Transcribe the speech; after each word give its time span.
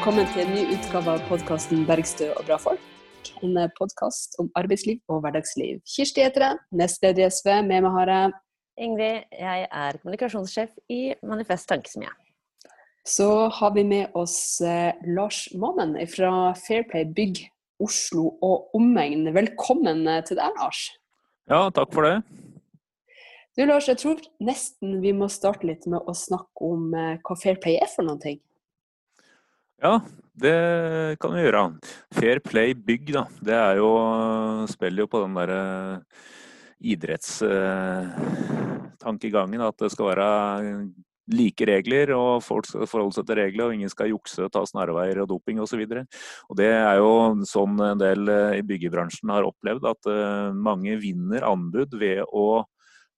Velkommen 0.00 0.30
til 0.32 0.46
en 0.46 0.54
ny 0.56 0.62
utgave 0.72 1.12
av 1.12 1.24
podkasten 1.28 1.82
'Bergstø 1.84 2.30
og 2.32 2.46
bra 2.48 2.56
folk'. 2.56 2.84
En 3.44 3.58
podkast 3.76 4.38
om 4.40 4.46
arbeidsliv 4.56 4.96
og 5.12 5.20
hverdagsliv. 5.20 5.82
Kirsti 5.84 6.24
heter 6.24 6.44
jeg, 6.46 6.56
nestleder 6.72 7.26
i 7.26 7.28
SV. 7.28 7.50
Med 7.68 7.84
meg 7.84 7.92
har 7.98 8.08
jeg 8.08 8.32
Ingrid, 8.86 9.28
jeg 9.36 9.68
er 9.82 9.98
kommunikasjonssjef 10.00 10.72
i 10.88 11.12
Manifest 11.20 11.68
Tankesmie. 11.68 12.08
Så 13.04 13.28
har 13.52 13.74
vi 13.76 13.84
med 13.84 14.16
oss 14.16 14.62
eh, 14.64 14.96
Lars 15.04 15.48
Mammen 15.52 15.92
fra 16.08 16.54
Fairplay 16.56 17.04
Bygg 17.04 17.44
Oslo 17.84 18.38
og 18.40 18.72
omegn. 18.80 19.34
Velkommen 19.36 20.06
eh, 20.08 20.24
til 20.24 20.40
deg, 20.40 20.48
Lars. 20.56 20.94
Ja, 21.44 21.66
takk 21.68 21.92
for 21.92 22.08
det. 22.08 22.22
Du 23.52 23.66
Lars, 23.68 23.92
jeg 23.92 24.00
tror 24.00 24.16
nesten 24.40 25.02
vi 25.04 25.12
må 25.12 25.28
starte 25.28 25.68
litt 25.68 25.84
med 25.84 26.00
å 26.00 26.16
snakke 26.16 26.72
om 26.72 26.94
eh, 26.96 27.18
hva 27.20 27.36
Fairplay 27.36 27.76
er 27.76 27.92
for 27.92 28.08
noen 28.08 28.24
ting. 28.30 28.46
Ja, 29.80 29.96
det 30.36 31.16
kan 31.22 31.32
vi 31.32 31.40
gjøre. 31.40 31.62
Fair 32.12 32.36
play 32.44 32.74
bygg, 32.76 33.16
da. 33.16 33.22
Det 33.40 33.54
er 33.56 33.78
jo 33.80 33.88
Spiller 34.68 35.06
jo 35.06 35.08
på 35.08 35.22
den 35.22 35.32
derre 35.38 36.02
idrettstankegangen. 36.84 39.64
At 39.64 39.80
det 39.80 39.88
skal 39.94 40.10
være 40.12 40.28
like 41.30 41.62
regler, 41.64 42.12
og 42.12 42.44
folk 42.44 42.66
skal 42.68 42.84
forholde 42.90 43.14
seg 43.16 43.24
til 43.28 43.38
regler, 43.40 43.64
og 43.70 43.74
ingen 43.78 43.92
skal 43.92 44.12
jukse, 44.12 44.48
ta 44.52 44.60
snarveier 44.68 45.22
og 45.22 45.30
doping 45.30 45.56
osv. 45.64 45.82
Det 46.58 46.70
er 46.74 46.96
jo 47.00 47.12
sånn 47.48 47.74
en 47.86 48.02
del 48.02 48.20
i 48.58 48.62
byggebransjen 48.66 49.32
har 49.32 49.48
opplevd, 49.48 49.84
at 49.94 50.02
mange 50.56 50.92
vinner 51.00 51.42
anbud 51.48 51.90
ved 52.00 52.20
å 52.28 52.64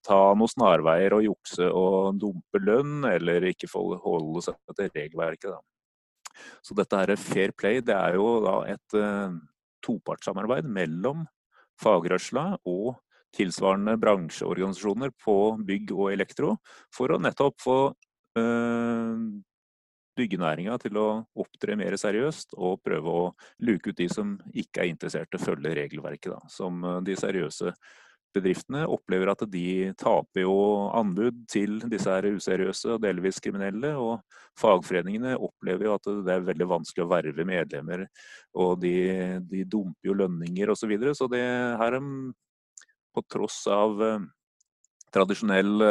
ta 0.07 0.35
noen 0.39 0.51
snarveier 0.51 1.13
og 1.19 1.27
jukse 1.27 1.67
og 1.75 2.15
dumpe 2.23 2.59
lønn, 2.63 3.03
eller 3.11 3.43
ikke 3.51 3.71
forholde 3.71 4.41
seg 4.47 4.55
til 4.77 4.91
regelverket. 4.95 5.51
Da. 5.57 5.61
Så 6.65 6.77
dette 6.79 6.99
her 6.99 7.15
Fair 7.21 7.55
Play 7.57 7.83
det 7.85 7.97
er 7.97 8.19
jo 8.19 8.41
da 8.45 8.57
et 8.73 8.99
uh, 8.99 9.39
topartssamarbeid 9.85 10.69
mellom 10.69 11.25
fagrørsla 11.83 12.53
og 12.69 12.97
tilsvarende 13.33 13.97
bransjeorganisasjoner 14.01 15.15
på 15.25 15.37
bygg 15.65 15.95
og 15.97 16.11
elektro, 16.13 16.57
for 16.93 17.15
å 17.15 17.21
nettopp 17.23 17.63
få 17.65 17.79
uh, 17.89 19.17
byggenæringa 20.19 20.77
til 20.83 20.99
å 21.01 21.09
opptre 21.41 21.77
mer 21.79 21.97
seriøst 22.01 22.57
og 22.59 22.81
prøve 22.85 23.17
å 23.23 23.25
luke 23.65 23.93
ut 23.93 23.99
de 23.99 24.09
som 24.13 24.35
ikke 24.53 24.85
er 24.85 24.93
interessert 24.93 25.33
i 25.33 25.41
å 25.41 25.43
følge 25.43 25.75
regelverket. 25.79 26.35
Da. 26.35 26.53
Som 26.53 26.83
eh, 26.85 27.01
de 27.07 27.17
seriøse 27.19 27.73
bedriftene 28.35 28.85
opplever 28.91 29.33
at 29.33 29.45
de 29.51 29.93
taper 30.01 30.45
jo 30.45 30.55
anbud 30.97 31.43
til 31.51 31.79
disse 31.93 32.11
her 32.11 32.29
useriøse 32.33 32.95
og 32.95 33.03
delvis 33.05 33.41
kriminelle. 33.45 33.93
Og 34.01 34.21
fagforeningene 34.61 35.37
opplever 35.37 35.89
jo 35.89 35.97
at 35.97 36.11
det 36.27 36.35
er 36.35 36.47
veldig 36.49 36.69
vanskelig 36.75 37.05
å 37.05 37.11
verve 37.13 37.47
medlemmer. 37.49 38.07
Og 38.59 38.77
de, 38.83 38.95
de 39.49 39.65
dumper 39.65 40.11
jo 40.11 40.19
lønninger 40.23 40.73
osv. 40.73 40.83
Så, 40.83 40.91
videre. 40.91 41.15
så 41.17 41.29
det 41.31 41.43
her 41.79 41.99
på 43.13 43.25
tross 43.31 43.61
av 43.71 44.03
eh, 44.03 44.29
tradisjonell 45.13 45.85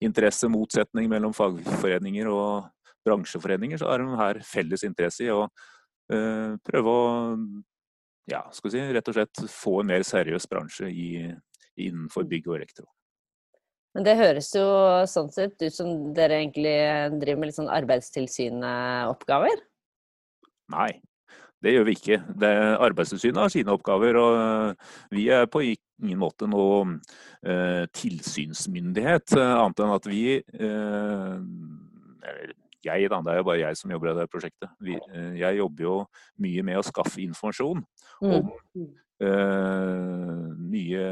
interessemotsetning 0.00 1.10
mellom 1.12 1.34
fagforeninger 1.36 2.30
og 2.32 2.70
bransjeforeninger, 3.06 3.80
så 3.80 3.90
har 3.90 4.02
de 4.02 4.20
her 4.20 4.40
felles 4.44 4.84
interesse 4.86 5.26
i 5.26 5.32
å 5.32 5.44
eh, 6.12 6.56
prøve 6.66 6.94
å 6.94 7.04
ja, 8.30 8.44
skal 8.52 8.70
vi 8.70 8.76
si, 8.76 8.82
rett 8.94 9.08
og 9.10 9.16
slett 9.16 9.42
få 9.50 9.80
en 9.80 9.90
mer 9.90 10.04
seriøs 10.06 10.46
bransje 10.50 10.90
i, 10.92 11.10
innenfor 11.88 12.26
bygg 12.30 12.48
og 12.50 12.58
elektro. 12.60 12.86
Men 13.96 14.06
det 14.06 14.18
høres 14.20 14.52
jo 14.54 14.66
sånn 15.10 15.30
sett 15.34 15.58
ut 15.58 15.74
som 15.74 16.12
dere 16.14 16.38
egentlig 16.44 16.76
driver 17.18 17.40
med 17.40 17.50
litt 17.50 17.58
sånn 17.58 17.72
arbeidstilsynet-oppgaver? 17.74 19.64
Nei, 20.70 20.92
det 21.64 21.74
gjør 21.74 21.88
vi 21.88 21.96
ikke. 21.98 22.20
Det, 22.38 22.50
Arbeidstilsynet 22.86 23.42
har 23.42 23.52
sine 23.52 23.74
oppgaver, 23.74 24.18
og 24.20 24.38
eh, 24.38 24.94
vi 25.16 25.26
er 25.34 25.50
på 25.50 25.64
ingen 25.66 26.20
måte 26.22 26.46
noe 26.50 27.00
eh, 27.42 27.84
tilsynsmyndighet, 27.98 29.34
eh, 29.34 29.52
annet 29.58 29.82
enn 29.82 29.96
at 29.96 30.08
vi 30.08 30.22
eh, 30.38 31.34
jeg, 32.86 33.10
da, 33.12 33.20
det 33.20 33.34
er 33.34 33.42
jo 33.42 33.48
bare 33.50 33.60
jeg 33.60 33.76
som 33.76 33.92
jobber 33.92 34.12
i 34.12 34.16
det 34.16 34.30
prosjektet. 34.32 34.70
Vi, 34.80 34.96
eh, 34.96 35.34
jeg 35.42 35.58
jobber 35.60 35.86
jo 35.86 35.96
mye 36.46 36.64
med 36.70 36.80
å 36.80 36.86
skaffe 36.86 37.20
informasjon 37.26 37.82
mm. 38.24 38.48
eh, 39.26 40.46
mye 40.70 41.04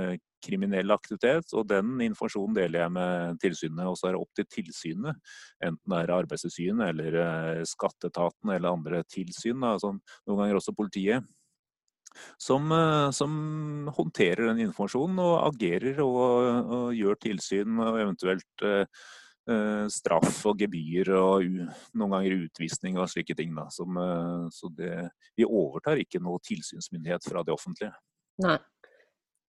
kriminell 0.45 0.93
aktivitet, 0.95 1.53
og 1.57 1.67
den 1.71 1.97
informasjonen 2.09 2.57
deler 2.57 2.85
jeg 2.85 2.95
med 2.95 3.41
tilsynet. 3.43 3.87
Og 3.89 3.99
så 3.99 4.09
er 4.09 4.17
det 4.17 4.23
opp 4.23 4.39
til 4.39 4.49
tilsynet, 4.59 5.35
enten 5.65 5.95
det 5.95 6.01
er 6.03 6.15
Arbeidstilsynet 6.19 6.93
eller 6.93 7.19
eh, 7.23 7.65
Skatteetaten 7.69 8.55
eller 8.55 8.73
andre 8.73 9.03
tilsyn, 9.11 9.59
da, 9.65 9.75
som 9.83 10.01
noen 10.29 10.43
ganger 10.43 10.61
også 10.61 10.77
politiet, 10.79 11.27
som, 12.41 12.71
eh, 12.75 13.11
som, 13.15 13.33
håndterer 13.95 14.51
den 14.51 14.67
informasjonen 14.69 15.23
og 15.23 15.35
agerer 15.49 16.03
og, 16.05 16.21
og 16.79 16.93
gjør 16.97 17.19
tilsyn 17.29 17.79
og 17.83 18.01
eventuelt 18.03 18.67
eh, 18.69 19.09
straff 19.89 20.43
og 20.51 20.59
gebyr 20.61 21.09
og 21.17 21.47
noen 21.97 22.11
ganger 22.13 22.43
utvisning 22.45 22.99
og 23.01 23.09
slike 23.09 23.37
ting. 23.39 23.55
Da, 23.57 23.65
som, 23.73 23.97
så 24.53 24.69
det, 24.77 25.07
vi 25.41 25.47
overtar 25.49 26.03
ikke 26.03 26.21
noe 26.21 26.43
tilsynsmyndighet 26.45 27.25
fra 27.25 27.41
det 27.47 27.55
offentlige. 27.57 27.95
Nei. 28.45 28.59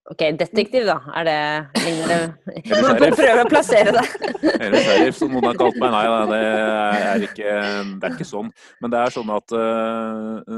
Ok, 0.10 0.24
detektiv, 0.40 0.88
da. 0.88 0.96
Er 1.20 1.26
det 1.28 1.40
Ligner 1.84 2.10
det 2.10 2.64
prøver 2.66 3.12
prøve 3.18 3.44
å 3.44 3.50
plassere 3.50 3.92
det. 3.94 4.06
Eller 4.56 4.82
sheriff, 4.82 5.20
som 5.20 5.34
noen 5.34 5.46
har 5.52 5.60
kalt 5.60 5.78
meg. 5.82 5.94
Nei, 5.94 6.06
det 6.32 6.40
er, 6.48 7.26
ikke, 7.28 7.58
det 8.00 8.08
er 8.08 8.16
ikke 8.16 8.28
sånn. 8.28 8.50
Men 8.82 8.94
det 8.96 9.04
er 9.04 9.14
sånn 9.14 9.30
at 9.36 9.54
uh, 9.54 10.49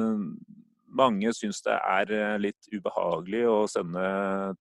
mange 1.01 1.33
syns 1.35 1.63
det 1.65 1.75
er 1.75 2.39
litt 2.41 2.69
ubehagelig 2.71 3.43
å 3.49 3.59
sende 3.69 4.05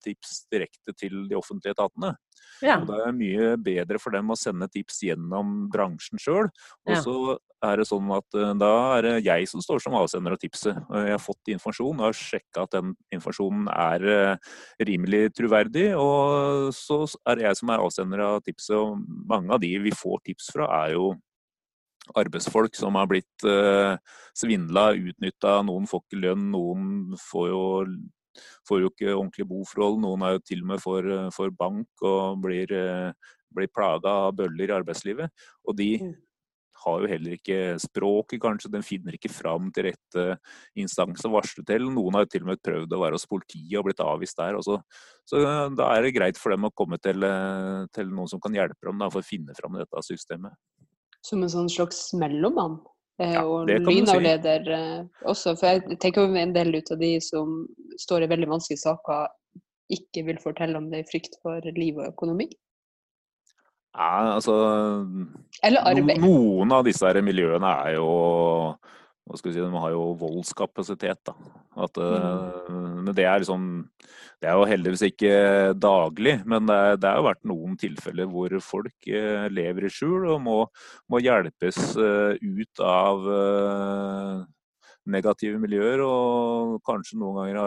tips 0.04 0.44
direkte 0.52 0.96
til 0.96 1.24
de 1.30 1.38
offentlige 1.38 1.76
etatene. 1.76 2.16
Ja. 2.64 2.76
Og 2.80 2.88
det 2.90 2.98
er 3.04 3.14
mye 3.16 3.52
bedre 3.60 4.00
for 4.00 4.14
dem 4.14 4.32
å 4.32 4.38
sende 4.38 4.68
tips 4.72 5.00
gjennom 5.06 5.68
bransjen 5.72 6.20
sjøl. 6.20 6.50
Og 6.88 6.98
så 7.00 7.14
ja. 7.30 7.36
er 7.70 7.80
det 7.80 7.86
sånn 7.88 8.10
at 8.16 8.36
uh, 8.36 8.52
da 8.60 8.72
er 8.98 9.06
det 9.06 9.14
jeg 9.24 9.48
som 9.50 9.64
står 9.64 9.82
som 9.84 9.96
avsender 9.96 10.36
av 10.36 10.42
tipset. 10.42 10.76
Jeg 10.76 11.14
har 11.14 11.22
fått 11.22 11.52
informasjon 11.54 11.96
og 11.96 12.06
har 12.08 12.18
sjekka 12.18 12.66
at 12.66 12.76
den 12.76 12.92
informasjonen 13.16 13.70
er 13.72 14.06
uh, 14.10 14.52
rimelig 14.90 15.22
troverdig. 15.38 15.88
Og 15.96 16.70
så 16.76 17.02
er 17.24 17.40
det 17.40 17.48
jeg 17.48 17.60
som 17.62 17.72
er 17.72 17.86
avsender 17.86 18.26
av 18.26 18.38
tipset. 18.44 18.76
Og 18.76 19.00
mange 19.30 19.56
av 19.56 19.64
de 19.64 19.74
vi 19.88 19.96
får 19.96 20.24
tips 20.28 20.52
fra, 20.56 20.68
er 20.84 20.96
jo 20.98 21.14
arbeidsfolk 22.18 22.78
som 22.78 22.96
har 22.98 23.06
blitt 23.10 23.44
uh, 23.46 23.98
svindla, 24.36 24.90
utnytta. 24.96 25.60
Noen 25.66 25.86
får 25.90 26.04
ikke 26.04 26.22
lønn, 26.24 26.48
noen 26.54 27.18
får 27.30 27.52
jo 27.52 27.62
får 28.68 28.82
jo 28.82 28.90
ikke 28.92 29.12
ordentlige 29.16 29.50
boforhold. 29.50 30.00
Noen 30.02 30.24
er 30.24 30.36
jo 30.36 30.46
til 30.46 30.64
og 30.64 30.72
med 30.72 30.82
for, 30.82 31.06
eh, 31.06 31.28
for 31.34 31.50
bank 31.50 32.06
og 32.06 32.40
blir, 32.42 32.72
eh, 32.72 33.12
blir 33.52 33.68
plaga 33.68 34.08
av 34.30 34.34
bøller 34.36 34.70
i 34.70 34.78
arbeidslivet. 34.80 35.30
Og 35.66 35.76
de 35.76 35.98
mm. 35.98 36.14
har 36.84 37.00
jo 37.00 37.06
heller 37.08 37.36
ikke 37.36 37.78
språket, 37.78 38.40
kanskje. 38.40 38.70
Den 38.70 38.82
finner 38.82 39.12
ikke 39.12 39.32
fram 39.32 39.70
til 39.72 39.90
rette 39.90 40.38
instans 40.76 41.24
å 41.26 41.32
varsle 41.34 41.64
til. 41.66 41.90
Noen 41.90 42.14
har 42.14 42.24
jo 42.24 42.32
til 42.32 42.42
og 42.42 42.52
med 42.52 42.62
prøvd 42.62 42.94
å 42.96 43.02
være 43.02 43.18
hos 43.18 43.26
politiet 43.26 43.78
og 43.78 43.84
blitt 43.84 44.00
avvist 44.00 44.36
der. 44.36 44.60
Så, 44.62 44.80
så, 45.26 45.42
eh, 45.42 45.68
da 45.76 45.92
er 45.96 46.02
det 46.02 46.14
greit 46.14 46.38
for 46.38 46.50
dem 46.50 46.64
å 46.64 46.74
komme 46.74 46.98
til, 47.00 47.20
til 47.92 48.06
noen 48.06 48.28
som 48.28 48.40
kan 48.40 48.52
hjelpe 48.52 48.86
dem 48.86 48.98
da, 48.98 49.10
for 49.10 49.20
å 49.20 49.26
finne 49.26 49.56
fram 49.58 49.76
i 49.76 49.84
dette 49.84 50.06
systemet. 50.06 50.54
Som 51.26 51.44
en 51.44 51.52
sånn 51.52 51.68
slags 51.72 52.08
mellommann? 52.16 52.78
Eh, 53.20 53.34
ja, 53.36 53.44
og 53.44 53.68
lynavleder 53.68 54.64
si. 54.64 54.76
Eh, 54.76 55.26
også. 55.28 55.54
For 55.60 55.74
jeg 55.74 56.00
tenker 56.00 56.24
jo 56.24 56.40
en 56.40 56.54
del 56.56 56.72
ut 56.78 56.90
av 56.94 57.02
de 57.02 57.12
som 57.24 57.60
står 58.00 58.24
i 58.24 58.30
veldig 58.32 58.48
vanskelige 58.54 58.84
saker, 58.86 59.28
ikke 59.92 60.24
vil 60.28 60.40
fortelle 60.40 60.78
om 60.78 60.88
det 60.92 61.02
i 61.02 61.08
frykt 61.08 61.36
for 61.42 61.64
liv 61.76 61.98
og 61.98 62.12
økonomi. 62.14 62.48
Ja, 63.90 64.36
altså 64.36 64.54
Eller 65.66 65.82
arbeid. 65.82 66.22
Noen 66.22 66.72
av 66.72 66.84
disse 66.86 67.10
miljøene 67.26 67.72
er 67.84 67.96
jo 67.98 68.10
hva 69.30 69.38
skal 69.38 69.52
vi 69.52 69.56
si, 69.56 69.62
De 69.62 69.82
har 69.82 69.94
jo 69.94 70.10
voldskapasitet. 70.18 71.20
da. 71.24 71.34
At, 71.86 71.96
mm. 71.96 73.04
Men 73.06 73.14
det 73.14 73.24
er 73.24 73.38
liksom 73.38 73.66
Det 74.42 74.48
er 74.48 74.56
jo 74.58 74.66
heldigvis 74.66 75.04
ikke 75.06 75.34
daglig, 75.76 76.40
men 76.48 76.66
det, 76.66 76.74
er, 76.74 76.96
det 76.96 77.10
har 77.10 77.20
jo 77.20 77.28
vært 77.28 77.44
noen 77.46 77.76
tilfeller 77.78 78.26
hvor 78.26 78.54
folk 78.64 79.08
eh, 79.12 79.50
lever 79.52 79.84
i 79.84 79.90
skjul 79.92 80.24
og 80.32 80.38
må, 80.40 80.54
må 81.12 81.20
hjelpes 81.20 81.76
eh, 82.00 82.40
ut 82.40 82.80
av 82.80 83.28
negative 85.10 85.60
miljøer, 85.60 86.02
og 86.04 86.80
kanskje 86.86 87.18
noen 87.20 87.40
ganger 87.40 87.60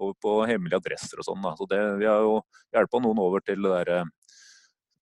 over 0.00 0.16
på 0.22 0.34
hemmelige 0.48 0.80
adresser 0.80 1.20
og 1.20 1.28
sånn. 1.28 1.46
Så 1.58 1.68
det, 1.70 1.82
vi 2.00 2.08
har 2.08 2.24
jo 2.24 2.40
hjelpa 2.74 3.02
noen 3.02 3.20
over 3.22 3.44
til 3.44 3.62
det 3.64 3.72
derre 3.74 4.00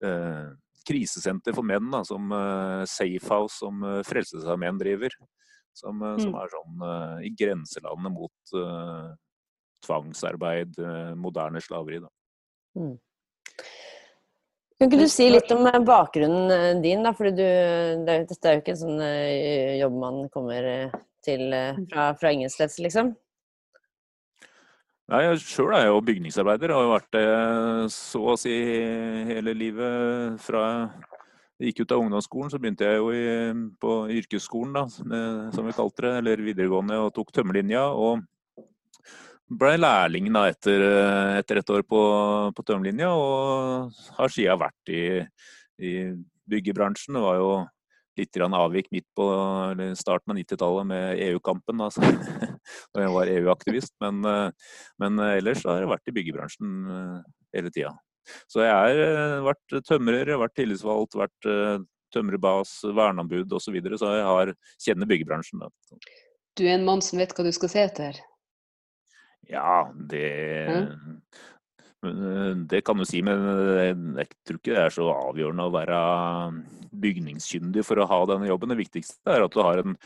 eh, 0.05 0.53
krisesenter 0.89 1.57
for 1.57 1.67
menn, 1.67 1.91
da, 1.93 2.03
som 2.07 2.33
eh, 2.35 2.83
Safehouse, 2.91 3.59
som 3.61 3.83
eh, 3.89 4.03
Frelsesarmeen 4.07 4.81
driver. 4.81 5.17
Som, 5.75 6.03
eh, 6.03 6.17
mm. 6.17 6.23
som 6.23 6.37
er 6.39 6.53
sånn 6.53 6.83
uh, 6.87 7.17
i 7.27 7.33
grenselandet 7.35 8.15
mot 8.15 8.57
uh, 8.59 9.11
tvangsarbeid, 9.85 10.79
moderne 11.21 11.61
slaveri. 11.61 11.99
Da. 12.01 12.09
Mm. 12.81 12.95
Kan 14.75 14.91
ikke 14.91 15.05
du 15.05 15.11
si 15.11 15.27
litt 15.31 15.51
om 15.55 15.67
eh, 15.71 15.83
bakgrunnen 15.87 16.51
eh, 16.51 16.71
din, 16.83 17.05
da? 17.07 17.15
For 17.15 17.31
du, 17.31 17.45
det, 18.05 18.17
dette 18.31 18.51
er 18.51 18.57
jo 18.57 18.63
ikke 18.63 18.75
en 18.75 18.81
sånn 18.81 19.03
jobb 19.79 20.01
man 20.03 20.25
kommer 20.35 20.67
til 21.25 21.47
uh, 21.55 21.79
fra, 21.93 22.09
fra 22.19 22.33
ingensteds, 22.35 22.81
liksom? 22.83 23.15
Nei, 25.13 25.21
jeg 25.21 25.41
Sjøl 25.45 25.77
er 25.77 25.87
jo 25.87 26.03
bygningsarbeider. 26.05 26.73
og 26.73 26.83
har 26.83 26.93
vært 26.95 27.17
det 27.17 27.25
så 27.93 28.23
å 28.35 28.37
si 28.41 28.53
hele 29.31 29.55
livet. 29.57 30.41
Fra 30.43 30.65
jeg 31.59 31.71
gikk 31.71 31.85
ut 31.85 31.93
av 31.95 32.05
ungdomsskolen, 32.05 32.51
så 32.51 32.59
begynte 32.59 32.89
jeg 32.89 32.99
jo 32.99 33.11
i, 33.15 33.25
på 33.81 33.97
yrkesskolen, 34.11 34.75
da, 34.75 34.85
som 35.55 35.67
vi 35.69 35.75
kalte 35.77 36.07
det, 36.07 36.15
eller 36.21 36.47
videregående, 36.49 36.99
og 37.05 37.13
tok 37.15 37.31
tømmerlinja. 37.37 37.85
og 37.95 38.25
ble 39.45 39.77
lærling 39.77 40.31
da 40.33 40.47
etter, 40.49 40.83
eh, 40.83 41.39
etter, 41.41 41.61
et 41.61 41.71
år 41.71 41.85
på, 41.87 42.01
på 42.57 42.65
tømmerlinja, 42.67 43.11
og 43.13 43.93
har 44.19 44.33
siden 44.33 44.61
vært 44.61 44.93
i, 44.93 45.05
i 45.79 45.93
byggebransjen. 46.51 47.17
Det 47.17 47.25
var 47.25 47.39
jo 47.41 47.51
litt 48.19 48.39
avvik 48.39 48.91
midt 48.95 49.07
på 49.19 49.27
starten 49.99 50.33
av 50.33 50.39
90-tallet 50.39 50.87
med 50.87 51.23
EU-kampen, 51.29 51.83
da 52.95 53.05
jeg 53.05 53.15
var 53.15 53.33
EU-aktivist. 53.37 53.95
Men, 54.05 54.25
eh, 54.25 54.75
men, 55.03 55.21
ellers 55.29 55.65
har 55.69 55.83
jeg 55.83 55.93
vært 55.93 56.11
i 56.11 56.17
byggebransjen 56.19 56.75
eh, 56.97 57.23
hele 57.59 57.75
tida. 57.75 57.95
Så 58.51 58.65
jeg 58.65 58.75
har 58.75 59.43
vært 59.45 59.79
tømrer, 59.89 60.35
vært 60.41 60.57
tillitsvalgt, 60.59 61.19
vært 61.19 61.49
tømrerbas, 62.15 62.77
verneombud 62.95 63.53
osv. 63.53 63.67
Så, 63.67 63.75
videre, 63.75 63.99
så 64.01 64.13
jeg 64.15 64.29
har, 64.29 64.53
kjenner 64.85 65.11
byggebransjen. 65.11 65.65
Da. 65.65 65.99
Du 66.55 66.65
er 66.67 66.77
en 66.77 66.87
mann 66.87 67.03
som 67.05 67.21
vet 67.21 67.35
hva 67.35 67.47
du 67.47 67.53
skal 67.55 67.73
se 67.73 67.85
etter? 67.89 68.21
Ja, 69.51 69.93
det 70.11 70.25
eh, 70.71 70.93
det 72.71 72.83
kan 72.87 72.99
du 72.99 73.05
si, 73.09 73.23
men 73.25 73.43
eh, 73.49 73.93
jeg 74.21 74.31
tror 74.45 74.61
ikke 74.61 74.73
det 74.75 74.81
er 74.83 74.95
så 74.95 75.09
avgjørende 75.13 75.67
å 75.67 75.75
være 75.75 75.99
bygningskyndig 77.05 77.83
for 77.87 77.99
å 77.99 78.07
ha 78.11 78.21
denne 78.31 78.49
jobben. 78.49 78.71
Det 78.73 78.79
viktigste 78.85 79.35
er 79.35 79.45
at 79.45 79.55
du 79.55 79.61
har 79.65 79.83
en 79.83 79.97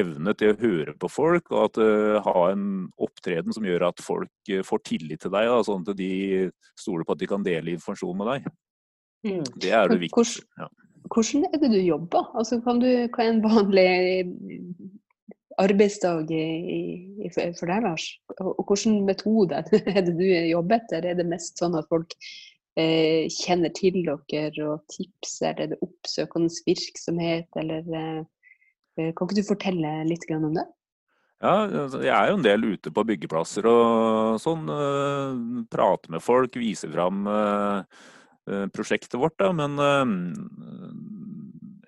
evne 0.00 0.34
til 0.38 0.52
å 0.52 0.58
høre 0.60 0.96
på 0.98 1.10
folk, 1.12 1.52
og 1.52 1.68
at 1.68 1.80
du 1.80 1.86
eh, 1.86 2.20
har 2.26 2.54
en 2.54 2.66
opptreden 3.02 3.54
som 3.54 3.66
gjør 3.66 3.88
at 3.90 4.02
folk 4.02 4.54
får 4.66 4.84
tillit 4.88 5.22
til 5.24 5.34
deg, 5.34 5.50
sånn 5.68 5.86
at 5.86 5.98
de 5.98 6.12
stoler 6.78 7.06
på 7.06 7.16
at 7.16 7.22
de 7.22 7.30
kan 7.30 7.46
dele 7.46 7.76
informasjon 7.76 8.18
med 8.18 8.32
deg. 8.32 8.52
Mm. 9.22 9.44
Det 9.62 9.74
er 9.76 9.92
det 9.92 10.00
viktigste. 10.02 10.46
Ja. 10.58 10.70
Hvordan 11.12 11.44
er 11.50 11.60
det 11.60 11.70
du 11.72 11.80
jobber? 11.82 12.28
Altså, 12.38 12.60
kan 12.64 12.80
du, 12.82 12.88
er 12.88 13.26
en 13.26 13.42
vanlig 13.44 13.88
arbeidsdag 15.60 16.30
i, 16.32 16.44
i, 17.24 17.30
for 17.34 17.68
deg, 17.68 17.84
Lars? 17.84 18.06
Og 18.40 18.64
hvilken 18.68 19.02
metode 19.08 19.62
er 19.96 20.00
det 20.06 20.16
du 20.18 20.24
jobber 20.24 20.80
etter? 20.80 21.06
Er 21.06 21.18
det 21.18 21.28
mest 21.28 21.60
sånn 21.60 21.76
at 21.78 21.88
folk 21.92 22.16
eh, 22.78 23.28
kjenner 23.32 23.72
til 23.76 24.02
dere 24.04 24.68
og 24.68 24.84
tipser, 24.92 25.56
er 25.56 25.74
det 25.74 25.80
oppsøkende 25.84 26.62
virksomhet, 26.68 27.50
eller 27.60 27.98
eh, 27.98 28.22
eh, 28.98 29.10
Kan 29.12 29.28
ikke 29.28 29.40
du 29.40 29.50
fortelle 29.50 29.96
litt 30.08 30.28
om 30.32 30.54
det? 30.56 30.68
Ja, 31.42 31.66
altså, 31.66 31.98
jeg 32.04 32.14
er 32.14 32.30
jo 32.30 32.38
en 32.38 32.44
del 32.44 32.66
ute 32.76 32.90
på 32.94 33.02
byggeplasser 33.06 33.66
og 33.66 34.38
sånn. 34.42 34.68
Eh, 34.70 35.62
prater 35.74 36.14
med 36.14 36.22
folk, 36.22 36.54
viser 36.54 36.92
fram 36.94 37.26
eh, 37.26 38.02
eh, 38.46 38.66
prosjektet 38.70 39.18
vårt. 39.18 39.34
Da. 39.42 39.50
Men 39.50 39.74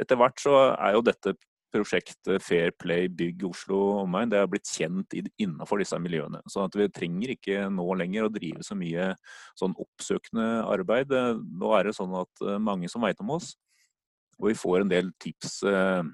etter 0.03 0.19
hvert 0.19 0.43
så 0.43 0.57
er 0.75 0.97
jo 0.97 1.05
dette 1.07 1.37
prosjektet 1.75 2.43
Fair 2.43 2.73
Play 2.79 3.11
Bygg 3.13 3.45
Oslo 3.49 3.81
omegn 4.05 4.33
det 4.33 4.41
er 4.41 4.51
blitt 4.51 4.71
kjent 4.71 5.17
innenfor 5.19 5.83
disse 5.83 5.99
miljøene. 6.01 6.41
Så 6.51 6.65
at 6.65 6.79
vi 6.79 6.89
trenger 6.95 7.35
ikke 7.35 7.67
nå 7.75 7.87
lenger 8.01 8.29
å 8.29 8.33
drive 8.33 8.65
så 8.67 8.79
mye 8.79 9.13
sånn 9.59 9.77
oppsøkende 9.83 10.49
arbeid. 10.71 11.15
Nå 11.61 11.75
er 11.77 11.89
det 11.89 11.97
sånn 11.99 12.15
at 12.23 12.45
eh, 12.47 12.61
mange 12.63 12.91
som 12.93 13.05
veit 13.05 13.21
om 13.25 13.35
oss, 13.37 13.55
og 14.39 14.51
vi 14.51 14.59
får 14.59 14.83
en 14.83 14.95
del 14.95 15.15
tips 15.23 15.61
eh, 15.69 16.05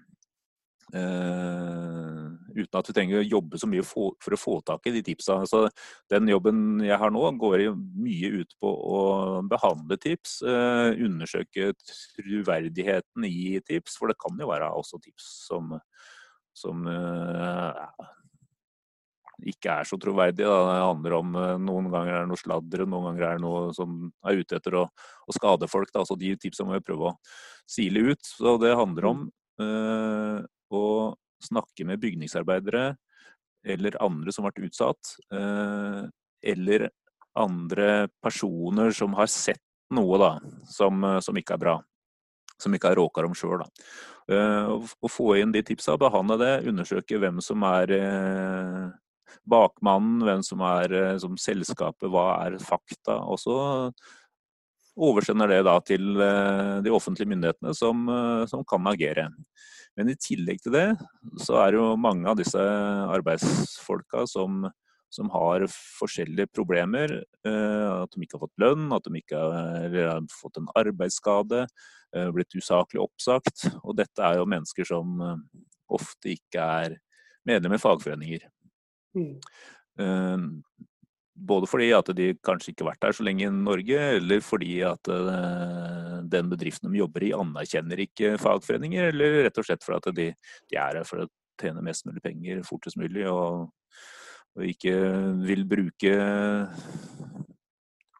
Uh, 0.90 2.19
uten 2.60 2.78
at 2.80 2.90
vi 2.90 2.94
trenger 2.96 3.20
å 3.20 3.26
jobbe 3.26 3.60
så 3.60 3.68
mye 3.70 3.84
for, 3.86 4.14
å 4.16 4.40
få 4.40 4.58
tak 4.66 4.86
i 4.88 4.94
de 4.94 5.02
tipsa. 5.06 5.40
Så 5.48 5.64
den 6.12 6.30
jobben 6.30 6.80
jeg 6.84 6.98
har 7.00 7.12
nå, 7.14 7.24
går 7.40 7.66
mye 7.74 8.30
ut 8.40 8.54
på 8.60 8.70
å 8.70 9.00
behandle 9.50 9.98
tips. 10.00 10.40
Uh, 10.46 10.92
undersøke 11.00 11.72
troverdigheten 12.18 13.26
i 13.28 13.58
tips, 13.66 13.98
for 13.98 14.10
det 14.10 14.20
kan 14.20 14.38
jo 14.40 14.48
være 14.50 14.70
også 14.80 15.00
tips 15.02 15.28
som, 15.48 15.74
som 16.56 16.86
ja, 16.88 17.86
ikke 19.48 19.78
er 19.80 19.88
så 19.88 19.98
troverdige. 20.00 20.48
Da. 20.48 20.60
Det 20.66 20.84
handler 20.84 21.16
om 21.18 21.38
Noen 21.64 21.90
ganger 21.92 22.14
er 22.14 22.24
det 22.24 22.32
noe 22.32 22.40
sladder, 22.40 22.84
noen 22.86 23.10
ganger 23.10 23.26
er 23.26 23.38
det 23.38 23.44
noe 23.44 23.74
som 23.76 24.10
er 24.26 24.40
ute 24.42 24.58
etter 24.58 24.76
å, 24.82 24.86
å 24.90 25.36
skade 25.36 25.68
folk. 25.70 25.92
Da. 25.94 26.04
Så 26.08 26.16
de 26.20 26.34
tipsene 26.40 26.70
må 26.70 26.78
vi 26.78 26.86
prøve 26.86 27.12
å 27.12 27.16
sile 27.70 28.10
ut. 28.12 28.22
Så 28.26 28.56
det 28.62 28.76
handler 28.78 29.10
om 29.12 29.26
å 29.60 30.84
snakke 31.44 31.86
med 31.88 32.00
bygningsarbeidere 32.02 32.94
eller 33.64 33.96
andre 34.02 34.32
som 34.32 34.44
har 34.44 34.54
vært 34.54 34.70
utsatt, 34.70 35.16
eh, 35.34 36.04
eller 36.52 36.88
andre 37.38 38.08
personer 38.22 38.94
som 38.96 39.14
har 39.18 39.28
sett 39.30 39.62
noe 39.94 40.18
da, 40.20 40.30
som, 40.70 41.04
som 41.20 41.36
ikke 41.36 41.56
er 41.56 41.64
bra. 41.64 41.76
Som 42.60 42.74
ikke 42.76 42.92
har 42.92 43.00
råka 43.00 43.24
dem 43.24 43.36
sjøl. 43.36 43.64
Eh, 44.30 44.70
å 44.70 45.10
få 45.10 45.34
inn 45.40 45.52
de 45.52 45.62
tipsa, 45.66 45.98
behandle 46.00 46.38
det, 46.40 46.54
undersøke 46.70 47.20
hvem 47.20 47.40
som 47.44 47.64
er 47.68 47.94
eh, 47.96 48.86
bakmannen, 49.48 50.24
hvem 50.26 50.44
som 50.46 50.64
er 50.66 50.96
som 51.22 51.36
selskapet, 51.40 52.08
hva 52.10 52.42
er 52.46 52.58
fakta. 52.62 53.20
Og 53.24 53.40
så 53.40 53.58
oversender 55.00 55.48
det 55.48 55.62
da 55.64 55.78
til 55.86 56.18
de 56.84 56.92
offentlige 56.92 57.30
myndighetene 57.30 57.72
som, 57.78 58.02
som 58.50 58.64
kan 58.68 58.84
agere. 58.90 59.30
Men 60.00 60.14
i 60.14 60.16
tillegg 60.16 60.62
til 60.64 60.72
det, 60.72 60.86
så 61.44 61.58
er 61.60 61.74
det 61.74 61.76
jo 61.82 61.88
mange 62.00 62.24
av 62.30 62.38
disse 62.38 62.60
arbeidsfolka 63.12 64.22
som, 64.30 64.62
som 65.12 65.28
har 65.34 65.66
forskjellige 65.68 66.48
problemer. 66.56 67.18
Eh, 67.44 67.88
at 67.98 68.14
de 68.14 68.24
ikke 68.24 68.38
har 68.38 68.46
fått 68.46 68.62
lønn, 68.64 68.86
at 68.96 69.04
de 69.04 69.20
ikke 69.20 69.42
har, 69.42 69.98
har 69.98 70.24
fått 70.32 70.56
en 70.56 70.70
arbeidsskade, 70.80 71.66
eh, 72.16 72.30
blitt 72.32 72.56
usaklig 72.56 73.02
oppsagt. 73.04 73.66
Og 73.82 73.98
dette 74.00 74.24
er 74.24 74.40
jo 74.40 74.48
mennesker 74.48 74.88
som 74.88 75.20
eh, 75.26 75.36
ofte 76.00 76.32
ikke 76.32 76.64
er 76.80 76.96
medlem 77.44 77.76
i 77.76 77.82
fagforeninger. 77.82 78.48
Mm. 79.20 79.36
Både 81.40 81.68
fordi 81.70 81.88
at 81.96 82.10
de 82.16 82.30
kanskje 82.44 82.72
ikke 82.72 82.84
har 82.84 82.90
vært 82.92 83.04
der 83.06 83.16
så 83.16 83.24
lenge 83.24 83.46
i 83.46 83.52
Norge, 83.54 83.98
eller 84.18 84.42
fordi 84.44 84.80
at 84.84 85.08
uh, 85.08 86.20
den 86.28 86.50
bedriften 86.52 86.92
de 86.92 87.00
jobber 87.00 87.24
i 87.24 87.34
anerkjenner 87.36 88.02
ikke 88.04 88.34
fagforeninger, 88.42 89.10
eller 89.14 89.44
rett 89.46 89.60
og 89.60 89.68
slett 89.68 89.86
fordi 89.86 90.12
de, 90.18 90.26
de, 90.68 90.76
er 90.76 91.00
her 91.00 91.08
for 91.08 91.24
å 91.24 91.30
tjene 91.60 91.84
mest 91.84 92.06
mulig 92.08 92.22
penger 92.24 92.60
fortest 92.68 93.00
mulig, 93.00 93.24
og, 93.30 93.70
og 94.56 94.66
ikke 94.68 94.94
vil 95.46 95.64
bruke 95.68 96.14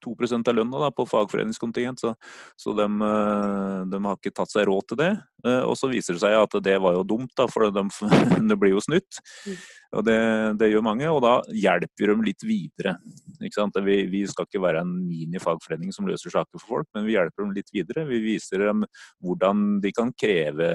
2% 0.05 0.51
av 0.51 0.57
lønna 0.57 0.91
på 0.95 1.07
fagforeningskontingent, 1.09 2.03
så, 2.03 2.15
så 2.59 2.75
de, 2.77 2.87
eh, 2.87 3.77
de, 3.91 4.01
har 4.07 4.19
ikke 4.19 4.35
tatt 4.37 4.53
seg 4.53 4.69
råd 4.69 4.89
til 4.91 5.01
det. 5.01 5.11
Eh, 5.47 5.63
og 5.65 5.77
så 5.79 5.91
viser 5.93 6.17
det 6.17 6.23
seg 6.25 6.37
at 6.39 6.57
det 6.65 6.77
var 6.83 6.97
jo 6.97 7.07
dumt, 7.07 7.33
da, 7.39 7.47
for 7.51 7.69
de, 7.73 7.85
det 8.51 8.59
blir 8.61 8.75
jo 8.75 8.85
snytt. 8.85 9.21
Mm. 9.47 9.57
Og 9.99 10.07
det, 10.07 10.19
det, 10.61 10.71
gjør 10.71 10.87
mange, 10.87 11.09
og 11.11 11.23
da 11.25 11.37
hjelper 11.51 12.15
de 12.15 12.29
litt 12.29 12.47
videre. 12.47 12.97
Vi, 13.41 13.97
vi, 14.13 14.27
skal 14.31 14.47
ikke 14.47 14.63
være 14.63 14.85
en 14.85 14.93
minifagforening 15.09 15.95
som 15.95 16.07
løser 16.09 16.33
saker 16.33 16.61
for 16.61 16.77
folk, 16.77 16.91
men 16.95 17.09
vi 17.09 17.17
hjelper 17.17 17.45
dem 17.45 17.57
litt 17.57 17.75
videre. 17.75 18.07
Vi 18.09 18.23
viser 18.23 18.69
dem 18.69 18.87
hvordan 19.25 19.81
de 19.83 19.93
kan 19.97 20.15
kreve 20.15 20.71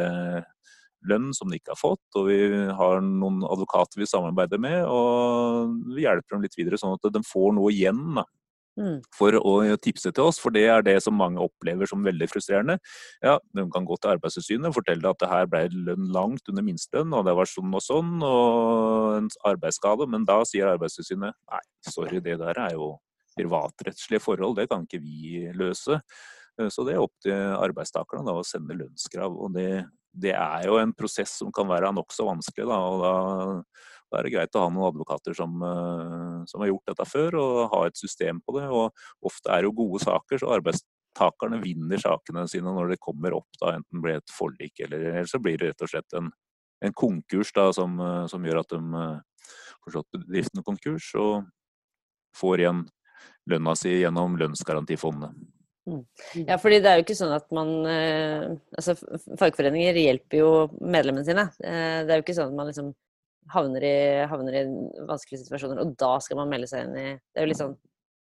lønn 1.09 1.31
som 1.37 1.49
de 1.49 1.59
ikke 1.59 1.73
har 1.73 1.79
fått, 1.79 2.05
og 2.17 2.29
vi 2.29 2.39
har 2.79 3.03
noen 3.05 3.43
advokater 3.45 4.01
vi 4.01 4.09
samarbeider 4.09 4.61
med, 4.61 4.81
og 4.89 5.75
vi 5.93 6.05
hjelper 6.05 6.35
dem 6.35 6.45
litt 6.45 6.57
videre, 6.57 6.79
sånn 6.81 6.97
at 6.97 7.05
de 7.13 7.21
får 7.25 7.53
noe 7.57 7.73
igjen. 7.73 8.01
Da 8.17 8.25
Mm. 8.75 8.97
for 9.15 9.31
å 9.39 9.53
tipse 9.79 10.11
til 10.11 10.25
oss, 10.27 10.39
for 10.41 10.51
det 10.51 10.65
er 10.67 10.81
det 10.83 10.97
som 11.03 11.15
mange 11.15 11.39
opplever 11.39 11.87
som 11.87 12.03
veldig 12.03 12.27
frustrerende. 12.27 12.75
Ja, 13.23 13.37
De 13.55 13.63
kan 13.71 13.87
gå 13.87 13.95
til 13.95 14.11
Arbeidstilsynet 14.11 14.67
og 14.67 14.75
fortelle 14.75 15.09
at 15.09 15.21
det 15.21 15.31
her 15.31 15.47
ble 15.47 15.63
lønn 15.71 16.09
langt 16.11 16.51
under 16.51 16.65
minstelønn, 16.65 17.15
og 17.15 17.23
det 17.27 17.37
var 17.39 17.47
sånn 17.47 17.71
og 17.71 17.83
sånn, 17.85 18.13
og 18.19 19.15
en 19.21 19.29
arbeidsskade, 19.47 20.09
men 20.11 20.27
da 20.27 20.41
sier 20.43 20.73
Arbeidstilsynet 20.73 21.31
nei, 21.31 21.63
sorry, 21.87 22.19
det 22.19 22.35
der 22.41 22.59
er 22.67 22.75
jo 22.75 22.97
privatrettslige 23.35 24.23
forhold, 24.23 24.57
det 24.59 24.69
kan 24.71 24.83
ikke 24.83 25.03
vi 25.03 25.45
løse. 25.55 26.01
Eh, 26.59 26.69
så 26.71 26.85
det 26.87 26.95
er 26.95 27.03
opp 27.03 27.15
til 27.23 27.35
arbeidstakerne 27.35 28.27
da, 28.27 28.35
å 28.39 28.47
sende 28.47 28.77
lønnskrav. 28.77 29.35
og 29.35 29.55
det, 29.55 29.85
det 30.11 30.35
er 30.35 30.67
jo 30.69 30.79
en 30.79 30.93
prosess 30.95 31.37
som 31.41 31.51
kan 31.55 31.67
være 31.69 31.91
nokså 31.95 32.27
vanskelig. 32.27 32.67
Da, 32.71 32.79
og 32.79 33.03
da 33.03 33.15
da 34.15 34.21
er 34.21 34.29
det 34.29 34.35
greit 34.35 34.55
å 34.55 34.63
ha 34.63 34.71
noen 34.71 34.87
advokater 34.87 35.35
som, 35.35 35.55
eh, 35.59 36.43
som, 36.47 36.61
har 36.63 36.69
gjort 36.71 36.91
dette 36.91 37.07
før, 37.09 37.35
og 37.41 37.55
ha 37.73 37.81
et 37.87 37.97
system 37.99 38.39
på 38.39 38.55
det. 38.57 38.67
og 38.71 39.27
Ofte 39.27 39.51
er 39.51 39.61
det 39.61 39.69
jo 39.69 39.79
gode 39.81 40.03
saker, 40.05 40.39
så 40.39 40.53
arbeidstakerne 40.55 41.59
vinner 41.63 41.99
sakene 41.99 42.45
sine 42.47 42.71
når 42.71 42.93
det 42.93 43.03
kommer 43.03 43.35
opp. 43.35 43.49
da 43.59 43.75
Enten 43.75 44.01
blir 44.01 44.15
det 44.15 44.23
et 44.23 44.37
forlik, 44.37 44.79
eller, 44.87 45.03
eller, 45.11 45.27
så 45.27 45.41
blir 45.43 45.59
det 45.59 45.73
rett 45.73 45.83
og 45.83 45.91
slett 45.91 46.15
en, 46.15 46.31
en 46.81 46.95
konkurs 46.95 47.51
da, 47.55 47.71
som, 47.75 47.99
eh, 47.99 48.23
som, 48.31 48.45
gjør 48.45 48.63
at 48.63 48.71
de 48.71 49.03
eh, 49.03 49.51
får 49.83 49.97
slått 49.97 50.15
bedriften 50.15 50.63
konkurs, 50.63 51.11
og 51.19 51.43
får 52.39 52.63
igjen 52.63 52.85
lønna 53.51 53.75
si 53.75 53.99
gjennom 53.99 54.39
lønnsgarantifondet. 54.39 55.35
Mm. 55.85 56.01
Ja, 56.47 56.55
fordi 56.57 56.79
det 56.81 56.89
er 56.89 56.97
jo 56.97 57.03
ikke 57.03 57.13
sånn 57.13 57.33
at 57.35 57.51
man 57.53 57.69
Altså, 57.85 58.95
fagforeninger 59.37 59.99
hjelper 60.01 60.39
jo 60.39 60.47
medlemmene 60.81 61.21
sine. 61.27 61.43
Det 61.59 62.09
er 62.09 62.17
jo 62.17 62.23
ikke 62.23 62.33
sånn 62.33 62.49
at 62.49 62.57
man 62.57 62.71
liksom 62.71 62.89
havner 63.53 63.85
i, 63.85 63.97
havner 64.29 64.57
i 64.59 64.63
vanskelige 65.09 65.43
situasjoner, 65.43 65.81
og 65.83 65.93
da 65.99 66.15
skal 66.23 66.39
man 66.41 66.49
melde 66.51 66.69
seg 66.71 66.87
inn 66.87 66.95
i 66.97 67.07
Det 67.13 67.41
er 67.41 67.45
jo 67.45 67.51
litt 67.51 67.61
sånn 67.61 67.75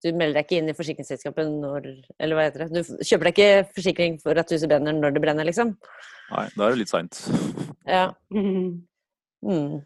Du 0.05 0.11
melder 0.13 0.39
deg 0.39 0.47
ikke 0.47 0.61
inn 0.63 0.71
i 0.71 0.77
forsikringsselskapet 0.79 1.51
når 1.51 1.89
Eller 2.19 2.39
hva 2.39 2.47
heter 2.47 2.67
det? 2.67 2.83
Du 2.85 3.03
kjøper 3.03 3.31
deg 3.31 3.35
ikke 3.35 3.73
forsikring 3.79 4.19
for 4.23 4.39
at 4.39 4.55
huset 4.55 4.71
brenner 4.71 4.95
når 4.95 5.17
det 5.17 5.25
brenner, 5.25 5.49
liksom? 5.49 5.75
Nei, 6.29 6.47
da 6.55 6.67
er 6.67 6.75
det 6.75 6.83
litt 6.85 6.93
seint. 6.95 7.25
Ja. 7.89 8.11
Mm. 9.39 9.85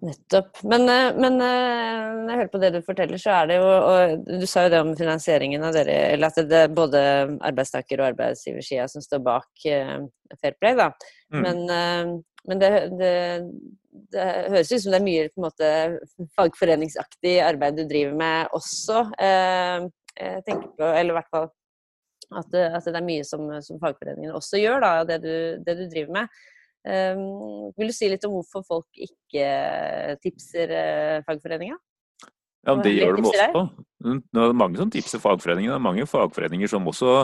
Nettopp. 0.00 0.62
Men, 0.62 0.88
eh, 0.88 1.16
men, 1.16 1.40
eh, 1.40 2.12
når 2.20 2.30
jeg 2.30 2.38
hører 2.40 2.52
på 2.52 2.60
det 2.60 2.70
du 2.74 2.80
forteller, 2.84 3.20
så 3.20 3.32
er 3.32 3.46
det 3.48 3.56
jo 3.56 3.66
og 3.66 4.24
Du 4.26 4.46
sa 4.46 4.66
jo 4.66 4.72
det 4.74 4.80
om 4.80 4.94
finansieringen 4.96 5.64
av 5.64 5.72
dere, 5.72 5.96
eller 6.12 6.26
at 6.28 6.48
det 6.50 6.62
er 6.66 6.68
både 6.68 7.00
arbeidstaker- 7.40 8.00
og 8.00 8.10
arbeidsgiversida 8.12 8.88
som 8.88 9.02
står 9.02 9.22
bak 9.24 9.48
Fair 9.64 10.56
Play, 10.60 10.74
da. 10.76 10.90
Mm. 11.32 11.42
Men, 11.42 12.22
men 12.46 12.58
det, 12.58 12.70
det, 12.98 13.12
det, 14.12 14.26
høres 14.50 14.72
ut 14.72 14.82
som 14.82 14.92
det 14.92 15.00
er 15.00 15.06
mye 15.06 15.28
på 15.30 15.40
en 15.40 15.46
måte 15.46 15.70
fagforeningsaktig 16.36 17.38
arbeid 17.40 17.78
du 17.78 17.86
driver 17.88 18.18
med 18.18 18.52
også. 18.52 19.06
Jeg 19.16 20.42
tenker 20.44 20.68
på, 20.76 20.82
eller 20.82 21.14
i 21.14 21.16
hvert 21.20 21.32
fall 21.32 21.48
at, 22.34 22.54
at 22.54 22.84
det 22.84 22.98
er 22.98 23.06
mye 23.06 23.24
som, 23.24 23.48
som 23.62 23.80
fagforeningene 23.80 24.34
også 24.36 24.60
gjør, 24.60 24.82
da, 24.82 24.92
det 25.08 25.22
du, 25.24 25.34
det 25.64 25.78
du 25.78 25.86
driver 25.88 26.20
med. 26.20 26.44
Um, 26.86 27.72
vil 27.74 27.90
du 27.90 27.94
si 27.96 28.06
litt 28.06 28.24
om 28.28 28.36
hvorfor 28.36 28.62
folk 28.66 29.00
ikke 29.08 29.46
tipser 30.22 30.70
uh, 30.70 31.24
fagforeninga? 31.26 31.78
Ja, 32.66 32.74
det 32.82 32.92
gjør 32.94 33.18
de 33.18 33.26
også. 33.30 33.64
Det 34.06 34.42
er 34.42 34.56
mange 34.56 34.80
som 34.80 34.90
tipser 34.92 35.22
fagforeninger. 35.22 35.72
Det 35.72 35.78
er 35.78 35.86
mange 35.88 36.06
fagforeninger 36.08 36.70
som 36.70 36.86
også 36.88 37.18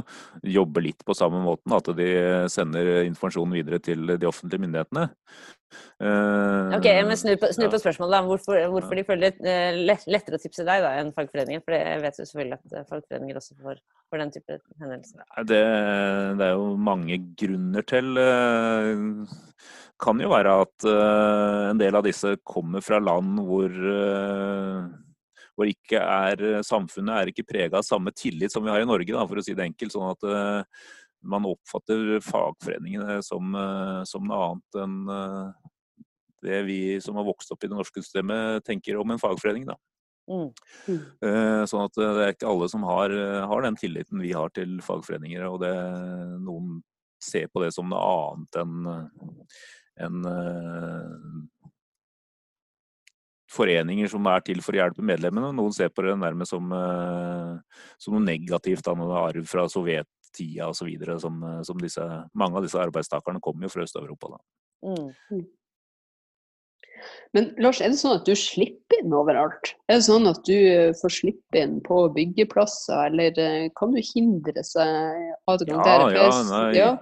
jobber 0.47 0.87
litt 0.89 1.05
på 1.07 1.17
samme 1.17 1.43
måten. 1.45 1.75
At 1.77 1.91
de 1.99 2.13
sender 2.53 3.05
informasjonen 3.07 3.57
videre 3.61 3.83
til 3.83 4.15
de 4.15 4.29
offentlige 4.29 4.65
myndighetene. 4.67 5.09
Uh, 6.03 6.75
ok, 6.77 6.87
men 7.07 7.17
Snu 7.17 7.35
på, 7.41 7.49
snu 7.55 7.69
på 7.71 7.79
spørsmålet. 7.81 8.17
da. 8.17 8.21
Hvorfor, 8.27 8.59
hvorfor 8.75 8.99
de 8.99 9.05
føler 9.09 9.31
det 9.31 9.53
uh, 9.73 10.01
lettere 10.11 10.39
å 10.39 10.43
tipse 10.43 10.67
deg 10.67 10.83
da, 10.85 10.95
enn 11.01 11.13
fagforeninger? 11.17 11.63
For 11.65 11.77
jeg 11.77 12.03
vet 12.03 12.19
jo 12.19 12.27
selvfølgelig 12.29 12.59
at 12.59 12.91
fagforeninger 12.91 13.39
også 13.41 13.57
får, 13.61 13.79
får 14.11 14.23
den 14.25 14.35
type 14.35 14.59
hendelser. 14.83 15.23
Det, 15.49 15.63
det, 16.41 16.49
er 16.49 16.57
jo 16.59 16.73
mange 16.91 17.21
grunner 17.39 17.87
til. 17.89 18.19
Uh, 18.19 19.25
kan 20.03 20.19
jo 20.19 20.33
være 20.33 20.57
at 20.65 20.85
en 21.71 21.79
del 21.79 21.95
av 21.95 22.03
disse 22.03 22.33
kommer 22.43 22.83
fra 22.83 22.99
land 22.99 23.37
hvor, 23.47 23.71
hvor 25.63 25.71
ikke 25.71 26.01
er, 26.03 26.43
samfunnet 26.67 27.15
er 27.15 27.31
ikke 27.33 27.47
prega 27.49 27.79
av 27.81 27.87
samme 27.87 28.13
tillit 28.17 28.53
som 28.53 28.65
vi 28.65 28.73
har 28.73 28.83
i 28.83 28.89
Norge, 28.89 29.13
da, 29.15 29.25
for 29.29 29.41
å 29.41 29.45
si 29.45 29.55
det 29.59 29.69
enkelt. 29.71 29.95
Sånn 29.95 30.11
at 30.11 30.27
uh, 30.27 30.83
man 31.23 31.47
oppfatter 31.47 32.19
fagforeningene 32.27 33.21
som, 33.23 33.55
som 34.11 34.27
noe 34.27 34.41
annet 34.49 34.79
enn 34.83 34.97
det 36.43 36.57
vi 36.67 36.79
som 36.99 37.15
har 37.15 37.29
vokst 37.29 37.53
opp 37.55 37.63
i 37.63 37.69
det 37.71 37.79
norske 37.79 38.03
systemet, 38.03 38.65
tenker 38.67 38.99
om 38.99 39.15
en 39.15 39.23
fagforening. 39.23 39.69
da. 39.69 39.77
Mm. 40.27 40.49
Mm. 40.91 41.05
Sånn 41.71 41.85
at 41.85 41.95
det 41.95 42.09
er 42.25 42.35
ikke 42.35 42.51
alle 42.51 42.67
som 42.73 42.83
har, 42.89 43.15
har, 43.47 43.63
den 43.63 43.79
tilliten 43.79 44.19
vi 44.19 44.33
har 44.35 44.51
til 44.59 44.81
fagforeninger. 44.83 45.47
og 45.47 45.63
det, 45.63 45.71
Noen 46.43 46.81
ser 47.23 47.47
på 47.55 47.63
det 47.63 47.71
som 47.79 47.87
noe 47.87 48.03
annet 48.03 48.61
enn 48.65 48.91
en 50.01 50.25
uh, 50.27 51.62
foreninger 53.53 54.11
som 54.11 54.27
er 54.33 54.45
til 54.47 54.63
for 54.65 54.77
å 54.77 54.83
hjelpe 54.83 55.05
medlemmene. 55.07 55.53
Noen 55.57 55.75
ser 55.77 55.93
på 55.93 56.05
det 56.07 56.17
nærmest 56.19 56.55
som, 56.55 56.69
uh, 56.73 57.57
som 58.01 58.17
noe 58.17 58.25
negativt, 58.25 58.85
da, 58.87 58.97
noe 58.99 59.25
arv 59.29 59.49
fra 59.49 59.67
sovjettida 59.71 60.71
osv. 60.73 60.93
Som, 61.23 61.41
uh, 61.45 61.59
som 61.67 61.81
disse, 61.81 62.07
mange 62.39 62.61
av 62.61 62.67
disse 62.67 62.81
arbeidstakerne 62.81 63.43
kommer 63.45 63.69
jo 63.69 63.75
fra 63.75 63.89
Øst-Europa. 63.89 64.39
Mm. 64.87 65.11
mm. 65.33 65.51
Men 67.35 67.49
Lars, 67.59 67.81
er 67.83 67.91
det 67.91 67.99
sånn 67.99 68.21
at 68.21 68.29
du 68.29 68.37
slipper 68.39 69.01
inn 69.03 69.15
overalt? 69.17 69.73
Er 69.91 69.99
det 69.99 70.05
sånn 70.07 70.29
at 70.31 70.39
du 70.47 70.93
får 71.01 71.11
slippe 71.17 71.59
inn 71.59 71.81
på 71.83 72.05
byggeplasser, 72.15 73.09
eller 73.09 73.67
kan 73.75 73.91
du 73.91 73.99
hindre 74.07 74.63
seg 74.63 75.33
adgang 75.51 75.81
ja, 75.83 75.89
der? 75.89 76.15
Ja, 76.15 76.29
nei. 76.47 76.69
Ja 76.79 76.93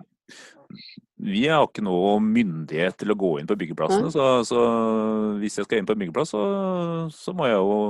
vi 1.21 1.45
har 1.50 1.67
ikke 1.67 1.85
noe 1.85 2.17
myndighet 2.25 2.97
til 3.00 3.12
å 3.12 3.19
gå 3.19 3.35
inn 3.41 3.49
på 3.49 3.57
byggeplassene. 3.61 4.11
Så, 4.15 4.27
så, 4.49 4.61
hvis 5.41 5.59
jeg 5.59 5.69
skal 5.69 5.81
inn 5.81 5.89
på 5.89 5.97
en 5.97 6.03
byggeplass, 6.03 6.33
så, 6.33 6.43
så, 7.15 7.35
må 7.37 7.49
jeg 7.50 7.59
jo 7.61 7.81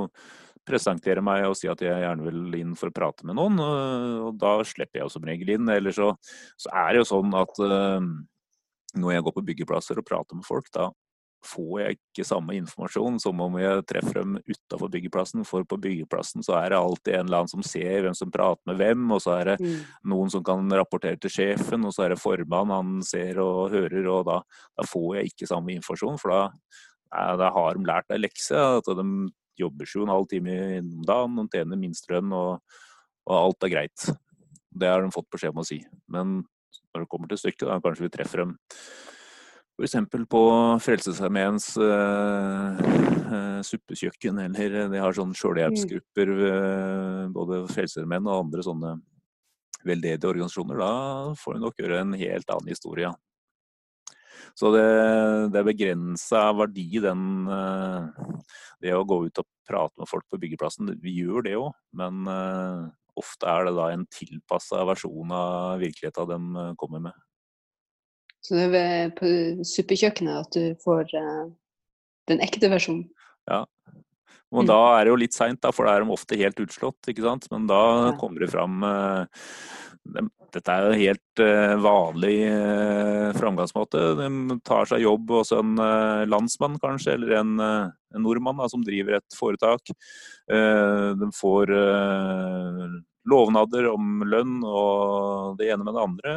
presentere 0.67 1.23
meg 1.25 1.47
og 1.47 1.55
si 1.57 1.69
at 1.71 1.81
jeg 1.81 2.03
gjerne 2.03 2.25
vil 2.27 2.57
inn 2.59 2.73
for 2.77 2.91
å 2.91 2.95
prate 2.95 3.27
med 3.27 3.39
noen. 3.39 3.61
Og 4.27 4.35
da 4.41 4.57
slipper 4.67 5.01
jeg 5.01 5.13
som 5.13 5.25
regel 5.27 5.55
inn. 5.55 5.71
Eller 5.71 5.95
så, 5.95 6.11
så 6.59 6.73
er 6.83 6.91
det 6.91 7.01
jo 7.01 7.09
sånn 7.13 7.37
at 7.39 7.63
uh, 7.63 8.03
når 8.99 9.15
jeg 9.15 9.25
går 9.27 9.37
på 9.37 9.45
byggeplasser 9.51 10.01
og 10.01 10.07
prater 10.07 10.37
med 10.37 10.47
folk, 10.47 10.67
da 10.75 10.91
får 11.45 11.81
jeg 11.81 11.97
ikke 11.97 12.25
samme 12.27 12.55
informasjon 12.59 13.17
som 13.21 13.39
om 13.41 13.55
jeg 13.59 13.83
treffer 13.89 14.19
dem 14.19 14.37
utafor 14.45 14.91
byggeplassen. 14.93 15.43
For 15.47 15.65
på 15.67 15.79
byggeplassen 15.81 16.45
så 16.45 16.57
er 16.59 16.71
det 16.71 16.79
alltid 16.79 17.17
en 17.17 17.25
eller 17.25 17.41
annen 17.41 17.51
som 17.51 17.65
ser 17.65 18.05
hvem 18.05 18.17
som 18.17 18.31
prater 18.33 18.61
med 18.69 18.77
hvem, 18.81 19.07
og 19.15 19.23
så 19.23 19.35
er 19.39 19.51
det 19.51 19.57
mm. 19.63 19.75
noen 20.13 20.31
som 20.33 20.45
kan 20.45 20.69
rapportere 20.77 21.19
til 21.21 21.33
sjefen, 21.33 21.85
og 21.87 21.95
så 21.95 22.05
er 22.05 22.13
det 22.13 22.21
formann 22.21 22.73
han 22.73 23.01
ser 23.05 23.41
og 23.41 23.73
hører, 23.73 24.05
og 24.13 24.25
da, 24.29 24.39
da 24.77 24.87
får 24.87 25.09
jeg 25.17 25.33
ikke 25.33 25.49
samme 25.49 25.75
informasjon. 25.77 26.21
For 26.21 26.35
da, 26.35 26.41
da 27.41 27.51
har 27.57 27.77
de 27.77 27.89
lært 27.89 28.13
ei 28.13 28.21
lekse. 28.21 28.61
At 28.81 28.89
de 29.01 29.07
jobber 29.61 29.89
sju 29.89 30.01
og 30.03 30.07
en 30.07 30.15
halv 30.15 30.29
time 30.31 30.57
om 30.79 31.05
dagen, 31.07 31.39
de 31.41 31.57
tjener 31.57 31.81
minstelønn, 31.81 32.35
og, 32.37 32.81
og 33.29 33.37
alt 33.37 33.67
er 33.67 33.73
greit. 33.75 34.11
Det 34.71 34.87
har 34.87 35.01
de 35.03 35.13
fått 35.13 35.29
beskjed 35.33 35.55
om 35.55 35.63
å 35.63 35.67
si. 35.67 35.81
Men 36.11 36.43
når 36.91 37.03
det 37.03 37.09
kommer 37.11 37.31
til 37.31 37.39
stykket, 37.41 37.67
da 37.67 37.81
kanskje 37.83 38.05
vi 38.05 38.13
treffer 38.13 38.45
dem 38.45 38.59
F.eks. 39.81 39.95
på 40.29 40.41
Frelsesarmeens 40.85 41.71
uh, 41.81 42.77
suppekjøkken, 43.65 44.37
eller 44.45 44.91
de 44.91 44.99
har 45.01 45.15
sånne 45.17 45.33
sjølhjelpsgrupper, 45.39 46.31
uh, 46.37 47.23
både 47.33 47.63
Frelsesarmeen 47.71 48.27
og 48.29 48.43
andre 48.43 48.65
sånne 48.67 48.91
veldedige 49.81 50.29
organisasjoner. 50.29 50.77
Da 50.77 50.91
får 51.41 51.57
du 51.57 51.63
nok 51.63 51.81
gjøre 51.81 52.03
en 52.03 52.13
helt 52.13 52.53
annen 52.53 52.69
historie. 52.69 53.09
Så 54.53 54.69
det, 54.75 54.85
det 55.49 55.61
er 55.61 55.65
begrensa 55.65 56.43
verdi, 56.53 56.85
den 57.01 57.47
Det 58.83 58.93
å 58.93 59.05
gå 59.07 59.17
ut 59.29 59.41
og 59.41 59.47
prate 59.65 59.97
med 59.97 60.09
folk 60.11 60.27
på 60.29 60.41
byggeplassen. 60.43 60.93
Vi 61.01 61.15
gjør 61.23 61.47
det 61.47 61.57
òg, 61.57 61.71
men 61.97 62.27
ofte 63.17 63.49
er 63.49 63.65
det 63.65 63.75
da 63.79 63.89
en 63.95 64.05
tilpassa 64.13 64.83
versjon 64.91 65.33
av 65.33 65.81
virkeligheten 65.81 66.53
de 66.53 66.69
kommer 66.77 67.07
med. 67.09 67.17
Så 68.41 68.57
det 68.57 68.81
er 68.81 69.11
på 69.13 69.29
suppekjøkkenet 69.67 70.47
at 70.47 70.57
du 70.57 70.79
får 70.81 71.13
uh, 71.13 71.45
den 72.31 72.41
ekte 72.43 72.71
versjonen. 72.71 73.05
Ja. 73.49 73.65
Mm. 74.51 74.65
da 74.67 74.79
er 74.97 75.05
det 75.05 75.13
jo 75.13 75.19
litt 75.21 75.35
seint, 75.35 75.63
for 75.71 75.87
da 75.87 75.93
er 75.95 76.03
de 76.03 76.11
ofte 76.11 76.35
helt 76.39 76.57
utslått. 76.59 76.99
ikke 77.07 77.23
sant? 77.23 77.47
Men 77.53 77.69
da 77.69 77.81
ja. 78.09 78.13
kommer 78.19 78.43
det 78.43 78.51
fram 78.51 78.81
uh, 78.83 79.45
de, 80.11 80.25
Dette 80.51 80.73
er 80.73 80.89
jo 80.89 80.97
helt 80.99 81.41
uh, 81.45 81.77
vanlig 81.79 82.39
framgangsmåte. 83.37 84.01
De 84.19 84.57
tar 84.67 84.89
seg 84.89 85.05
jobb 85.05 85.31
hos 85.37 85.53
en 85.55 85.77
landsmann 86.27 86.75
kanskje, 86.81 87.13
eller 87.15 87.37
en, 87.39 87.53
en 87.61 88.25
nordmann 88.25 88.59
da, 88.59 88.67
som 88.67 88.83
driver 88.83 89.21
et 89.21 89.37
foretak. 89.37 89.93
de 90.51 91.29
får 91.37 91.71
lovnader 93.31 93.87
om 93.93 94.25
lønn 94.27 94.59
og 94.65 95.55
det 95.61 95.71
ene 95.71 95.87
med 95.87 95.95
det 95.95 96.03
andre. 96.03 96.35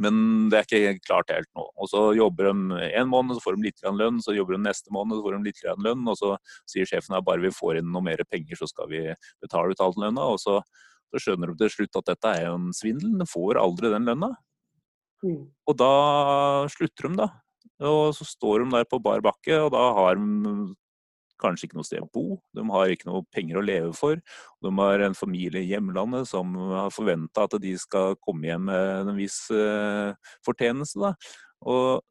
Men 0.00 0.48
det 0.48 0.58
er 0.58 0.64
ikke 0.64 1.04
klart 1.04 1.32
helt 1.32 1.48
nå. 1.56 1.66
Og 1.76 1.88
Så 1.90 2.00
jobber 2.16 2.48
de 2.48 2.78
en 2.96 3.10
måned, 3.10 3.36
så 3.36 3.44
får 3.44 3.58
de 3.58 3.66
litt 3.68 3.82
lønn. 3.84 4.22
Så 4.24 4.36
jobber 4.36 4.56
de 4.56 4.62
neste 4.64 4.92
måned, 4.94 5.18
så 5.18 5.26
får 5.26 5.36
de 5.36 5.50
litt 5.50 5.60
lønn. 5.84 6.06
Og 6.08 6.16
så 6.16 6.36
sier 6.70 6.88
sjefen 6.88 7.18
at 7.18 7.26
bare 7.26 7.44
vi 7.44 7.52
får 7.52 7.80
inn 7.80 7.92
noe 7.92 8.04
mer 8.04 8.22
penger, 8.30 8.56
så 8.56 8.68
skal 8.70 8.88
vi 8.88 9.04
betale 9.42 9.72
ut 9.74 9.84
all 9.84 9.92
lønna. 9.96 10.30
Og 10.32 10.40
så, 10.40 10.60
så, 11.12 11.20
skjønner 11.20 11.52
de 11.52 11.60
til 11.60 11.74
slutt 11.76 12.00
at 12.00 12.08
dette 12.14 12.34
er 12.40 12.48
en 12.54 12.72
svindel. 12.76 13.12
De 13.20 13.28
får 13.28 13.60
aldri 13.60 13.92
den 13.92 14.08
lønna. 14.08 14.32
Mm. 15.22 15.42
Og 15.68 15.78
da 15.78 15.92
slutter 16.72 17.10
de, 17.10 17.16
da. 17.20 17.28
Og 17.82 18.14
så 18.16 18.24
står 18.26 18.62
de 18.62 18.78
der 18.78 18.86
på 18.88 19.00
bar 19.02 19.20
bakke, 19.24 19.58
og 19.58 19.72
da 19.74 19.82
har 19.98 20.16
de 20.16 20.72
kanskje 21.42 21.68
ikke 21.68 21.78
noe 21.78 21.86
sted 21.86 22.04
å 22.04 22.10
bo. 22.12 22.38
De 22.56 22.64
har 22.70 22.92
ikke 22.92 23.08
noe 23.10 23.26
penger 23.34 23.58
å 23.58 23.64
leve 23.64 23.90
for. 23.96 24.20
De 24.62 24.72
har 24.78 25.04
en 25.06 25.16
familie 25.18 25.62
i 25.62 25.70
hjemlandet 25.72 26.30
som 26.30 26.54
har 26.72 26.94
forventa 26.94 27.46
at 27.48 27.58
de 27.62 27.74
skal 27.80 28.16
komme 28.22 28.48
hjem 28.48 28.68
med 28.70 29.12
en 29.12 29.18
viss 29.18 29.44
uh, 29.54 30.14
fortjeneste. 30.46 31.02
Da. 31.02 31.12
Og 31.66 32.02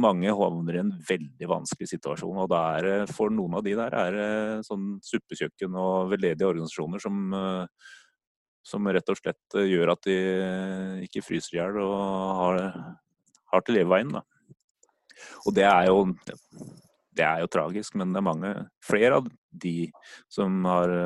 mange 0.00 0.32
havner 0.36 0.76
i 0.76 0.82
en 0.82 0.92
veldig 1.08 1.48
vanskelig 1.50 1.90
situasjon. 1.92 2.42
Og 2.44 2.50
det 2.50 2.60
er 2.80 3.14
for 3.14 3.32
noen 3.34 3.58
av 3.58 3.64
de 3.66 3.76
der 3.78 3.96
er 4.02 4.16
det 4.16 4.30
sånn 4.68 4.92
suppekjøkken 5.04 5.78
og 5.78 6.12
veldedige 6.14 6.50
organisasjoner 6.50 7.02
som, 7.02 7.22
uh, 7.34 7.94
som 8.66 8.88
rett 8.88 9.12
og 9.12 9.20
slett 9.20 9.60
gjør 9.66 9.94
at 9.96 10.04
de 10.08 10.18
ikke 11.06 11.24
fryser 11.26 11.56
i 11.56 11.60
hjel 11.60 11.80
og 11.84 11.96
har, 12.42 12.62
har 13.54 13.66
til 13.66 13.80
leveveien. 13.80 14.14
Da. 14.18 14.24
Og 15.46 15.56
det 15.56 15.66
er 15.68 15.90
jo 15.90 16.04
det 17.20 17.26
er 17.28 17.44
jo 17.44 17.52
tragisk, 17.52 17.98
men 18.00 18.14
det 18.14 18.22
er 18.22 18.28
mange 18.30 18.54
flere 18.84 19.20
av 19.20 19.28
de 19.62 19.90
som 20.32 20.64
har 20.68 20.96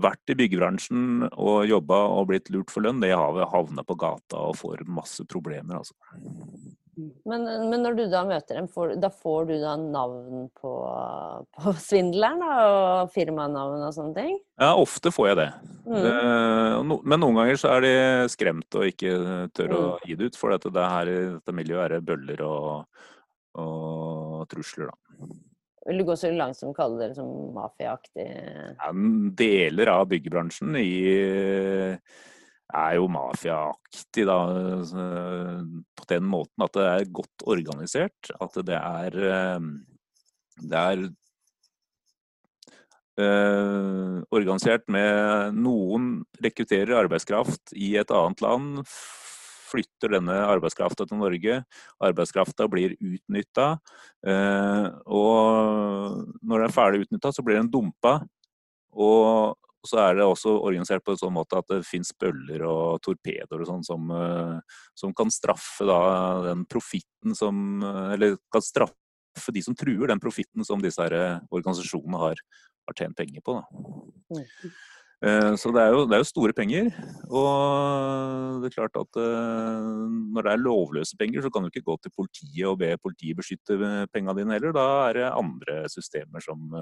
vært 0.00 0.32
i 0.32 0.36
byggebransjen 0.38 1.28
og 1.30 1.68
jobba 1.68 1.98
og 2.16 2.30
blitt 2.30 2.50
lurt 2.54 2.72
for 2.72 2.84
lønn, 2.86 3.02
det 3.02 3.12
har 3.12 3.40
havna 3.52 3.84
på 3.86 3.98
gata 4.00 4.48
og 4.50 4.56
får 4.60 4.84
masse 4.88 5.26
problemer, 5.28 5.82
altså. 5.82 5.96
Men, 7.24 7.46
men, 7.70 7.78
når 7.80 7.94
du 7.96 8.02
da 8.12 8.22
møter 8.28 8.58
dem, 8.58 8.66
får, 8.68 8.96
da 9.00 9.08
får 9.14 9.46
du 9.48 9.54
da 9.62 9.76
navn 9.80 10.48
på, 10.58 10.72
på 11.56 11.72
svindleren 11.86 12.42
og 12.44 13.12
firmanavn 13.14 13.86
og 13.86 13.94
sånne 13.96 14.16
ting? 14.18 14.34
Ja, 14.60 14.74
ofte 14.76 15.12
får 15.14 15.30
jeg 15.30 15.38
det. 15.40 15.48
Mm. 15.86 16.00
det 16.04 16.16
men 17.08 17.22
noen 17.22 17.38
ganger 17.40 17.60
så 17.62 17.72
er 17.76 17.86
de 17.86 17.94
skremt 18.32 18.76
og 18.76 18.90
ikke 18.90 19.14
tør 19.56 19.76
å 19.76 19.80
mm. 19.86 20.10
gi 20.10 20.18
det 20.18 20.28
ut. 20.28 20.40
For 20.42 20.52
dette, 20.52 20.74
det 20.74 20.90
her, 20.92 21.12
dette 21.38 21.56
miljøet 21.56 21.96
er 21.96 22.04
bøller 22.04 22.44
og, 22.44 23.00
og 23.58 24.46
trusler, 24.50 24.92
da. 24.92 25.28
Vil 25.88 26.02
du 26.02 26.04
gå 26.04 26.14
så 26.18 26.28
langt 26.30 26.58
som 26.58 26.70
å 26.70 26.76
kalle 26.76 27.00
dere 27.00 27.16
som 27.16 27.30
mafiaaktig? 27.56 28.26
Ja, 28.76 28.90
deler 29.40 29.90
av 29.94 30.04
byggebransjen 30.10 30.76
i 30.78 30.90
er 32.70 32.96
jo 32.98 33.06
mafiaaktig, 33.10 34.26
da. 34.28 34.38
På 35.98 36.08
den 36.10 36.26
måten 36.30 36.66
at 36.66 36.76
det 36.76 36.86
er 36.88 37.14
godt 37.20 37.46
organisert. 37.50 38.32
At 38.40 38.58
det 38.66 38.76
er 38.78 39.16
eh, 39.30 39.70
Det 40.60 40.76
er 40.76 41.06
øh, 43.20 44.20
organisert 44.30 44.84
med 44.92 45.56
noen 45.56 46.20
rekrutterer 46.44 46.98
arbeidskraft 47.00 47.72
i 47.72 47.96
et 47.96 48.12
annet 48.12 48.44
land. 48.44 48.84
Flytter 49.70 50.16
denne 50.16 50.36
arbeidskrafta 50.48 51.06
til 51.06 51.20
Norge. 51.20 51.62
Arbeidskrafta 52.02 52.66
blir 52.70 52.96
utnytta. 52.98 53.72
Øh, 54.26 54.86
og 55.06 56.20
når 56.42 56.54
den 56.56 56.68
er 56.68 56.74
ferdig 56.74 57.04
utnytta, 57.06 57.32
så 57.34 57.44
blir 57.46 57.60
den 57.60 57.70
dumpa. 57.72 58.18
Og 58.90 59.56
så 59.86 60.00
er 60.02 60.18
det 60.18 60.26
også 60.26 60.52
organisert 60.60 61.04
på 61.04 61.14
en 61.14 61.20
sånn 61.20 61.34
måte 61.34 61.58
at 61.60 61.68
det 61.70 61.80
finnes 61.88 62.12
bøller 62.20 62.64
og 62.68 63.00
torpedoer 63.04 63.62
og 63.62 63.68
sånn 63.68 63.86
som, 63.86 64.10
eh, 64.12 64.80
som, 64.98 65.14
kan 65.16 65.32
straffe 65.32 65.86
den 66.44 66.66
profitten 66.68 67.36
som 67.36 67.80
eh, 67.84 68.12
Eller 68.16 68.36
kan 68.52 68.64
straffe 68.64 69.54
de 69.54 69.62
som 69.64 69.76
truer 69.78 70.10
den 70.10 70.20
profitten 70.20 70.66
som 70.66 70.82
disse 70.82 71.06
eh, 71.06 71.40
organisasjonene 71.48 72.20
har, 72.20 72.42
har 72.88 72.98
tjent 72.98 73.16
penger 73.16 73.44
på. 73.46 73.56
Da. 73.56 74.42
Mm. 75.20 75.56
Så 75.60 75.68
det 75.74 75.82
er, 75.82 75.90
jo, 75.92 76.04
det 76.08 76.16
er, 76.16 76.22
jo, 76.22 76.28
store 76.30 76.54
penger. 76.56 76.86
Og 77.28 78.62
det 78.62 78.70
er 78.70 78.76
klart 78.78 78.96
at 78.96 79.18
når 79.20 80.46
det 80.46 80.52
er 80.54 80.62
lovløse 80.62 81.18
penger, 81.20 81.44
så 81.44 81.50
kan 81.52 81.64
du 81.64 81.68
ikke 81.68 81.84
gå 81.84 81.96
til 82.00 82.14
politiet 82.16 82.64
og 82.70 82.78
be 82.80 82.94
politiet 82.96 83.36
beskytte 83.36 83.76
pengene 84.14 84.36
dine 84.38 84.56
heller. 84.56 84.72
Da 84.76 84.86
er 85.10 85.18
det 85.18 85.26
andre 85.28 85.82
systemer 85.92 86.40
som 86.44 86.72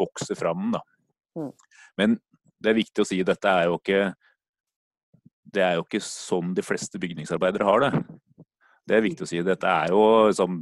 vokser 0.00 0.36
fram. 0.36 0.68
Da. 0.76 0.82
Mm. 1.38 1.52
Men 1.96 2.18
det 2.60 2.72
er 2.72 2.80
viktig 2.80 3.04
å 3.04 3.08
si 3.08 3.20
at 3.22 3.30
dette 3.30 3.50
er 3.50 3.68
jo 3.70 3.78
ikke 3.78 4.00
Det 5.48 5.62
er 5.64 5.78
jo 5.78 5.84
ikke 5.86 6.02
sånn 6.04 6.52
de 6.56 6.64
fleste 6.66 7.00
bygningsarbeidere 7.00 7.64
har 7.64 7.86
det. 7.86 7.92
Det 8.88 8.96
er 8.96 9.04
viktig 9.04 9.24
å 9.24 9.30
si. 9.30 9.40
Dette 9.44 9.68
er 9.68 9.94
jo 9.94 10.02
liksom 10.28 10.60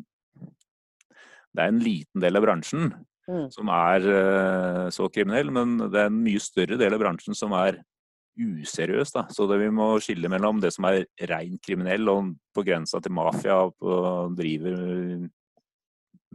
Det 1.50 1.64
er 1.64 1.72
en 1.72 1.82
liten 1.82 2.22
del 2.22 2.38
av 2.38 2.46
bransjen 2.46 2.92
mm. 3.28 3.46
som 3.54 3.70
er 3.74 4.06
uh, 4.06 4.86
så 4.94 5.08
kriminell, 5.12 5.52
men 5.54 5.76
det 5.84 6.02
er 6.02 6.10
en 6.10 6.22
mye 6.24 6.42
større 6.42 6.78
del 6.80 6.96
av 6.96 7.02
bransjen 7.02 7.36
som 7.36 7.54
er 7.58 7.80
useriøs. 8.36 9.14
Da. 9.14 9.24
Så 9.32 9.46
det, 9.48 9.60
vi 9.62 9.70
må 9.72 9.94
skille 10.04 10.30
mellom 10.32 10.60
det 10.60 10.74
som 10.74 10.88
er 10.90 11.06
rein 11.30 11.56
kriminell 11.62 12.08
og 12.12 12.34
på 12.56 12.64
grensa 12.66 13.00
til 13.00 13.14
mafia 13.16 13.62
og 13.64 14.36
driver 14.36 14.76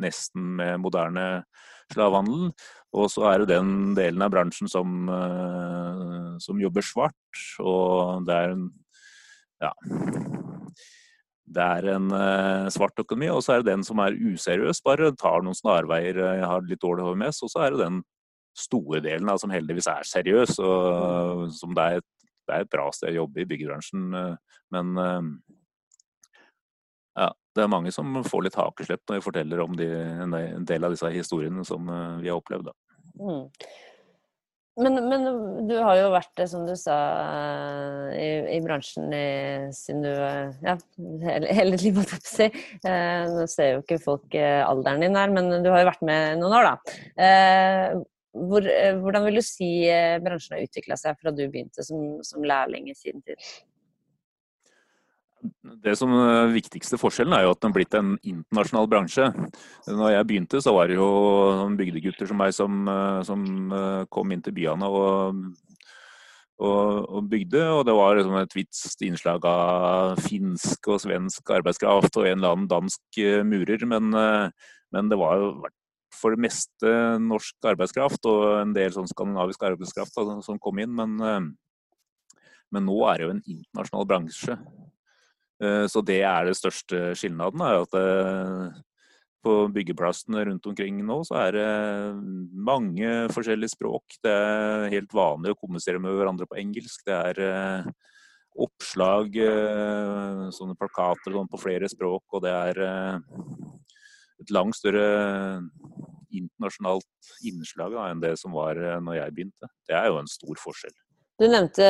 nesten 0.02 0.56
med 0.58 0.80
moderne 0.82 1.26
slavehandel, 1.92 2.52
og 2.96 3.10
så 3.12 3.26
er 3.30 3.42
det 3.42 3.58
den 3.58 3.92
delen 3.98 4.24
av 4.24 4.32
bransjen 4.34 4.70
som, 4.72 5.10
uh, 5.12 6.38
som 6.42 6.62
jobber 6.62 6.86
svart. 6.86 7.44
Og 7.60 8.26
det 8.28 8.38
er 8.38 8.56
en 8.56 8.70
ja, 9.62 9.74
det 11.52 11.68
er 11.78 11.90
en 11.96 12.10
uh, 12.14 12.70
svart 12.74 13.00
økonomi, 13.02 13.30
og 13.34 13.44
så 13.44 13.56
er 13.56 13.62
det 13.62 13.72
den 13.74 13.86
som 13.88 14.00
er 14.04 14.16
useriøs, 14.16 14.82
bare 14.86 15.12
tar 15.20 15.44
noen 15.46 15.58
snarveier, 15.58 16.20
uh, 16.22 16.46
har 16.48 16.68
litt 16.68 16.82
dårlig 16.84 17.06
HMS, 17.08 17.44
og 17.46 17.54
så 17.54 17.66
er 17.66 17.76
det 17.76 17.84
den 17.84 18.02
store 18.58 19.00
delen 19.04 19.30
da, 19.30 19.38
som 19.40 19.54
heldigvis 19.54 19.90
er 19.92 20.08
seriøs, 20.08 20.58
og 20.64 21.48
som 21.56 21.76
det 21.76 21.88
er, 21.88 22.02
et, 22.02 22.32
det 22.48 22.56
er 22.56 22.66
et 22.66 22.72
bra 22.72 22.90
sted 22.96 23.14
å 23.14 23.22
jobbe 23.22 23.44
i 23.44 23.48
byggebransjen. 23.48 24.10
men 24.76 24.98
ja, 27.16 27.28
det 27.56 27.64
er 27.64 27.72
mange 27.72 27.92
som 27.92 28.22
får 28.24 28.46
litt 28.46 28.58
hakeslepp 28.60 29.04
når 29.08 29.20
vi 29.20 29.26
forteller 29.26 29.64
om 29.64 29.76
de, 29.78 29.88
en 30.24 30.68
del 30.68 30.88
av 30.88 30.94
disse 30.94 31.10
historiene 31.12 31.66
som 31.68 31.90
eh, 31.92 32.20
vi 32.24 32.32
har 32.32 32.40
opplevd. 32.40 32.72
Mm. 33.20 33.48
Men, 34.80 34.96
men, 35.10 35.26
du 35.68 35.74
har 35.84 35.98
jo 36.00 36.12
vært, 36.14 36.42
som 36.48 36.64
du 36.64 36.72
sa, 36.80 36.96
i, 38.16 38.28
i 38.56 38.60
bransjen 38.64 39.12
i, 39.12 39.26
siden 39.76 40.06
du 40.06 40.12
Ja, 40.64 40.78
hele, 41.26 41.52
hele 41.52 41.80
livet, 41.82 42.14
holdt 42.14 42.32
jeg. 42.40 42.54
Eh, 42.88 43.26
nå 43.28 43.44
ser 43.52 43.76
jo 43.76 43.82
ikke 43.84 44.00
folk 44.00 44.38
eh, 44.40 44.62
alderen 44.64 45.04
din 45.04 45.20
her, 45.20 45.34
men 45.36 45.52
du 45.66 45.68
har 45.74 45.84
jo 45.84 45.90
vært 45.92 46.06
med 46.08 46.40
noen 46.40 46.56
år, 46.62 46.70
da. 46.70 46.96
Eh, 47.28 47.98
hvor, 48.32 48.64
eh, 48.64 48.96
hvordan 48.96 49.28
vil 49.28 49.42
du 49.42 49.44
si 49.44 49.70
bransjen 50.24 50.56
har 50.56 50.64
utvikla 50.64 50.96
seg 51.00 51.20
fra 51.20 51.36
du 51.36 51.44
begynte 51.44 51.84
som, 51.84 52.22
som 52.24 52.48
lærling 52.48 52.88
i 52.88 52.96
sin 52.96 53.20
tid? 53.28 53.52
Det 55.82 55.94
som 55.98 56.12
er 56.14 56.32
eh, 56.44 56.54
viktigste 56.54 57.00
forskjellen 57.02 57.34
er 57.34 57.46
jo 57.46 57.54
at 57.56 57.62
den 57.62 57.72
har 57.72 57.78
blitt 57.78 57.98
en 57.98 58.14
internasjonal 58.20 58.90
bransje. 58.92 59.28
Når 59.88 60.14
jeg 60.14 60.28
begynte, 60.30 60.62
så 60.62 60.74
var 60.76 60.90
det 60.90 61.00
jo 61.00 61.08
bygdegutter 61.80 62.30
som 62.30 62.40
meg 62.42 62.54
som, 62.54 62.82
eh, 62.92 63.22
som 63.26 63.46
eh, 63.78 64.04
kom 64.14 64.34
inn 64.34 64.44
til 64.46 64.54
byene 64.58 64.90
og, 64.90 65.42
og, 66.62 67.10
og 67.18 67.30
bygde. 67.32 67.64
Og 67.74 67.86
det 67.90 67.96
var 67.98 68.20
liksom 68.20 68.38
et 68.42 68.58
visst 68.58 69.06
innslag 69.08 69.48
av 69.50 70.22
finsk 70.28 70.92
og 70.94 71.02
svensk 71.06 71.54
arbeidskraft 71.58 72.22
og 72.22 72.30
en 72.30 72.38
eller 72.38 72.58
annen 72.58 72.70
dansk 72.70 73.22
murer. 73.48 73.88
Men, 73.90 74.12
men 74.94 75.10
det 75.10 75.20
var 75.22 75.42
jo 75.42 75.52
for 76.14 76.36
det 76.36 76.44
meste 76.44 76.94
norsk 77.24 77.72
arbeidskraft 77.72 78.28
og 78.30 78.46
en 78.60 78.76
del 78.76 78.94
sånn 78.94 79.10
skandinavisk 79.10 79.64
arbeidskraft 79.72 80.22
som 80.46 80.62
kom 80.62 80.84
inn. 80.84 80.94
Men, 80.94 81.54
men 82.70 82.86
nå 82.86 83.02
er 83.10 83.18
det 83.18 83.26
jo 83.26 83.36
en 83.38 83.46
internasjonal 83.58 84.10
bransje. 84.10 84.60
Eh, 85.62 85.86
så 85.92 86.02
det 86.06 86.22
er 86.26 86.48
det 86.48 86.58
største 86.58 87.12
skilnaden. 87.18 87.62
er 87.62 87.84
at 87.84 87.98
eh, 87.98 88.80
på 89.42 89.56
byggeplassene 89.74 90.44
rundt 90.46 90.68
omkring 90.70 91.00
nå 91.06 91.24
så 91.26 91.38
er 91.48 91.56
det 91.56 91.70
mange 92.54 93.10
forskjellige 93.34 93.76
språk. 93.76 94.18
Det 94.22 94.32
er 94.32 94.90
helt 94.94 95.14
vanlig 95.14 95.54
å 95.54 95.60
kommunisere 95.60 96.02
med 96.02 96.14
hverandre 96.18 96.50
på 96.50 96.60
engelsk. 96.62 97.06
Det 97.06 97.18
er 97.18 97.42
eh, 97.46 97.92
oppslag, 98.62 99.38
sånne 100.52 100.76
plakater 100.76 101.32
sånn, 101.32 101.48
på 101.48 101.60
flere 101.62 101.88
språk, 101.88 102.26
og 102.36 102.42
det 102.44 102.52
er 102.52 102.82
et 104.44 104.52
langt 104.52 104.76
større 104.76 105.62
internasjonalt 106.36 107.32
innslag 107.48 107.96
da, 107.96 108.10
enn 108.12 108.20
det 108.20 108.34
som 108.42 108.52
var 108.52 108.76
når 108.76 109.22
jeg 109.22 109.38
begynte. 109.38 109.72
Det 109.88 109.96
er 109.96 110.12
jo 110.12 110.20
en 110.20 110.28
stor 110.28 110.60
forskjell. 110.60 110.98
Du 111.42 111.48
nevnte, 111.50 111.86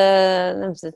nevnte 0.55 0.91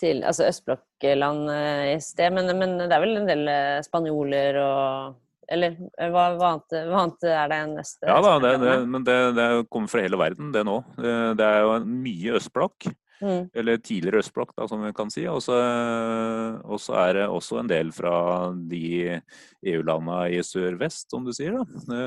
til, 0.00 0.22
altså 0.24 0.46
østblokkland 0.48 1.50
eh, 1.52 1.88
i 1.92 1.96
sted, 2.00 2.32
men, 2.32 2.48
men, 2.56 2.78
det 2.80 2.94
er 2.96 3.02
vel 3.02 3.18
en 3.18 3.28
del 3.28 3.50
eh, 3.52 3.80
spanjoler 3.84 4.56
og 4.62 5.18
Eller 5.50 5.74
eh, 5.98 6.08
hva, 6.08 6.30
hva, 6.38 6.54
annet, 6.54 6.78
hva 6.88 7.02
annet, 7.02 7.26
er 7.28 7.50
det 7.50 7.58
enn 7.60 7.82
øst? 7.82 7.98
Ja 8.08 8.16
da, 8.24 8.32
det, 8.40 8.54
det, 8.62 8.76
men 8.88 9.04
det, 9.04 9.18
det 9.36 9.48
kommer 9.68 9.92
fra 9.92 10.04
hele 10.06 10.20
verden, 10.20 10.48
det 10.54 10.64
nå. 10.64 10.78
Det 10.96 11.44
er 11.44 11.66
jo 11.66 11.76
mye 11.84 12.36
østblokk. 12.38 12.88
Mm. 13.20 13.50
Eller 13.52 13.82
tidligere 13.84 14.22
østblokk, 14.22 14.54
da, 14.56 14.68
som 14.70 14.80
vi 14.86 14.94
kan 14.96 15.12
si. 15.12 15.26
Og 15.28 15.42
så 15.44 16.94
er 17.02 17.18
det 17.18 17.26
også 17.28 17.58
en 17.60 17.68
del 17.68 17.90
fra 17.92 18.14
de 18.70 19.18
EU-landa 19.74 20.22
i 20.32 20.40
sør-vest, 20.46 21.10
som 21.12 21.26
du 21.26 21.34
sier. 21.36 21.58
da, 21.58 22.00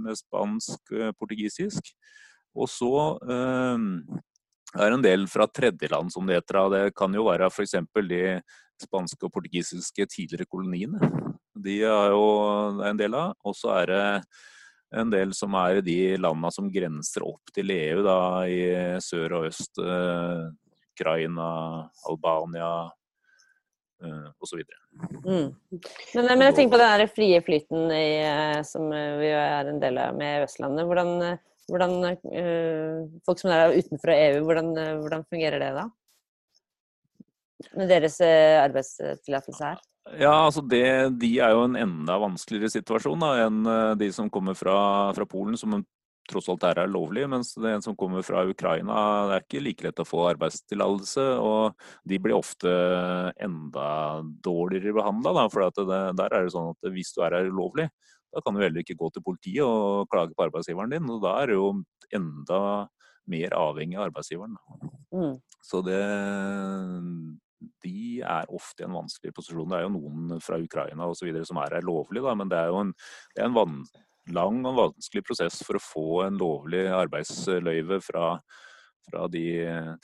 Med 0.00 0.16
spansk, 0.16 0.94
portugisisk. 1.18 1.92
Og 2.56 2.72
så 2.72 2.94
det 4.74 4.82
er 4.82 4.94
en 4.94 5.04
del 5.04 5.26
fra 5.30 5.46
tredjeland, 5.46 6.12
som 6.12 6.26
det 6.26 6.40
heter. 6.40 6.58
Det 6.72 6.82
kan 6.98 7.14
jo 7.14 7.26
være 7.28 7.48
f.eks. 7.52 7.76
de 8.10 8.22
spanske 8.82 9.24
og 9.24 9.32
portugisiske 9.32 10.06
tidligere 10.10 10.48
koloniene. 10.50 11.00
De 11.56 11.78
er 11.86 12.12
jo 12.12 12.26
en 12.84 12.98
del 12.98 13.16
av. 13.16 13.36
Og 13.46 13.56
så 13.56 13.72
er 13.78 13.92
det 13.92 14.04
en 15.00 15.10
del 15.10 15.32
som 15.34 15.54
er 15.58 15.80
i 15.80 15.86
de 15.86 15.98
landene 16.20 16.52
som 16.54 16.68
grenser 16.72 17.24
opp 17.26 17.54
til 17.54 17.72
EU, 17.74 18.02
da, 18.06 18.18
i 18.50 18.60
sør 19.02 19.40
og 19.40 19.48
øst. 19.50 19.80
Eh, 19.80 20.46
Ukraina, 20.96 21.48
Albania 22.08 22.70
eh, 24.02 24.28
osv. 24.40 24.62
Mm. 25.26 25.50
Men, 26.14 26.30
men 26.30 26.46
jeg 26.48 26.56
tenker 26.56 26.76
på 26.76 26.80
den 26.80 27.10
frie 27.12 27.42
flyten 27.44 27.90
i, 27.92 28.06
eh, 28.24 28.60
som 28.64 28.88
vi 28.90 29.32
er 29.32 29.68
en 29.68 29.82
del 29.82 30.00
av 30.00 30.16
med 30.16 30.46
Østlandet. 30.46 30.88
Hvordan 30.88 31.36
hvordan, 31.70 32.18
øh, 32.30 33.06
folk 33.26 33.42
som 33.42 33.50
er 33.50 33.74
utenfor 33.78 34.12
EU, 34.14 34.44
hvordan, 34.44 34.70
øh, 34.78 35.00
hvordan, 35.02 35.24
fungerer 35.30 35.58
det 35.58 35.72
da? 35.76 35.88
Med 37.76 37.88
deres 37.90 38.20
øh, 38.20 38.62
arbeidstillatelse 38.62 39.64
her? 39.64 39.82
Ja, 40.20 40.44
altså 40.46 40.62
det, 40.62 41.20
De 41.20 41.38
er 41.42 41.50
jo 41.50 41.64
en 41.66 41.76
enda 41.76 42.18
vanskeligere 42.22 42.70
situasjon 42.70 43.24
da, 43.24 43.32
enn 43.48 43.64
de 43.98 44.12
som 44.14 44.30
kommer 44.30 44.54
fra, 44.54 45.10
fra 45.16 45.26
Polen, 45.26 45.56
som 45.58 45.74
tross 46.30 46.48
alt 46.50 46.64
her 46.66 46.80
er 46.82 46.90
lovlig, 46.90 47.24
mens 47.30 47.52
det 47.58 47.70
en 47.70 47.84
som 47.84 47.96
kommer 47.98 48.24
fra 48.26 48.44
Ukraina, 48.46 48.96
det 49.28 49.36
er 49.36 49.44
ikke 49.44 49.62
like 49.62 49.86
lett 49.86 50.02
å 50.02 50.06
få 50.06 50.24
arbeidstillatelse. 50.32 51.26
Og 51.42 51.86
de 52.08 52.18
blir 52.22 52.36
ofte 52.36 52.72
enda 53.42 53.88
dårligere 54.44 54.96
behandla. 54.96 55.46
For 55.52 55.66
der 55.66 56.26
er 56.26 56.46
det 56.46 56.54
sånn 56.54 56.72
at 56.74 56.90
hvis 56.94 57.14
du 57.16 57.22
er 57.24 57.38
her 57.38 57.50
ulovlig, 57.50 57.88
da 58.34 58.42
kan 58.44 58.54
du 58.54 58.62
heller 58.62 58.82
ikke 58.82 58.98
gå 58.98 59.10
til 59.14 59.24
politiet 59.24 59.64
og 59.64 60.08
klage 60.12 60.34
på 60.36 60.46
arbeidsgiveren 60.48 60.92
din. 60.92 61.08
Og 61.12 61.22
da 61.24 61.36
er 61.40 61.50
du 61.50 61.56
jo 61.56 61.68
enda 62.14 62.60
mer 63.26 63.56
avhengig 63.58 63.98
av 63.98 64.08
arbeidsgiveren. 64.10 64.56
Mm. 65.14 65.36
Så 65.64 65.82
det 65.86 66.00
de 67.82 68.20
er 68.20 68.50
ofte 68.52 68.84
i 68.84 68.86
en 68.86 68.96
vanskelig 68.96 69.32
posisjon. 69.34 69.70
Det 69.70 69.78
er 69.78 69.86
jo 69.86 69.94
noen 69.94 70.42
fra 70.44 70.58
Ukraina 70.60 71.08
videre 71.22 71.46
som 71.48 71.60
er 71.62 71.78
her 71.78 71.86
lovlig, 71.86 72.22
da, 72.24 72.34
men 72.38 72.50
det 72.52 72.58
er 72.60 72.72
jo 72.72 72.82
en, 72.84 72.92
det 73.34 73.42
er 73.42 73.48
en 73.48 73.56
van, 73.56 73.78
lang 74.36 74.62
og 74.66 74.78
vanskelig 74.80 75.24
prosess 75.26 75.60
for 75.64 75.78
å 75.78 75.82
få 75.82 76.06
en 76.26 76.38
lovlig 76.40 76.84
arbeidsløyve 76.92 78.00
fra, 78.04 78.36
fra 79.10 79.26
de 79.30 79.44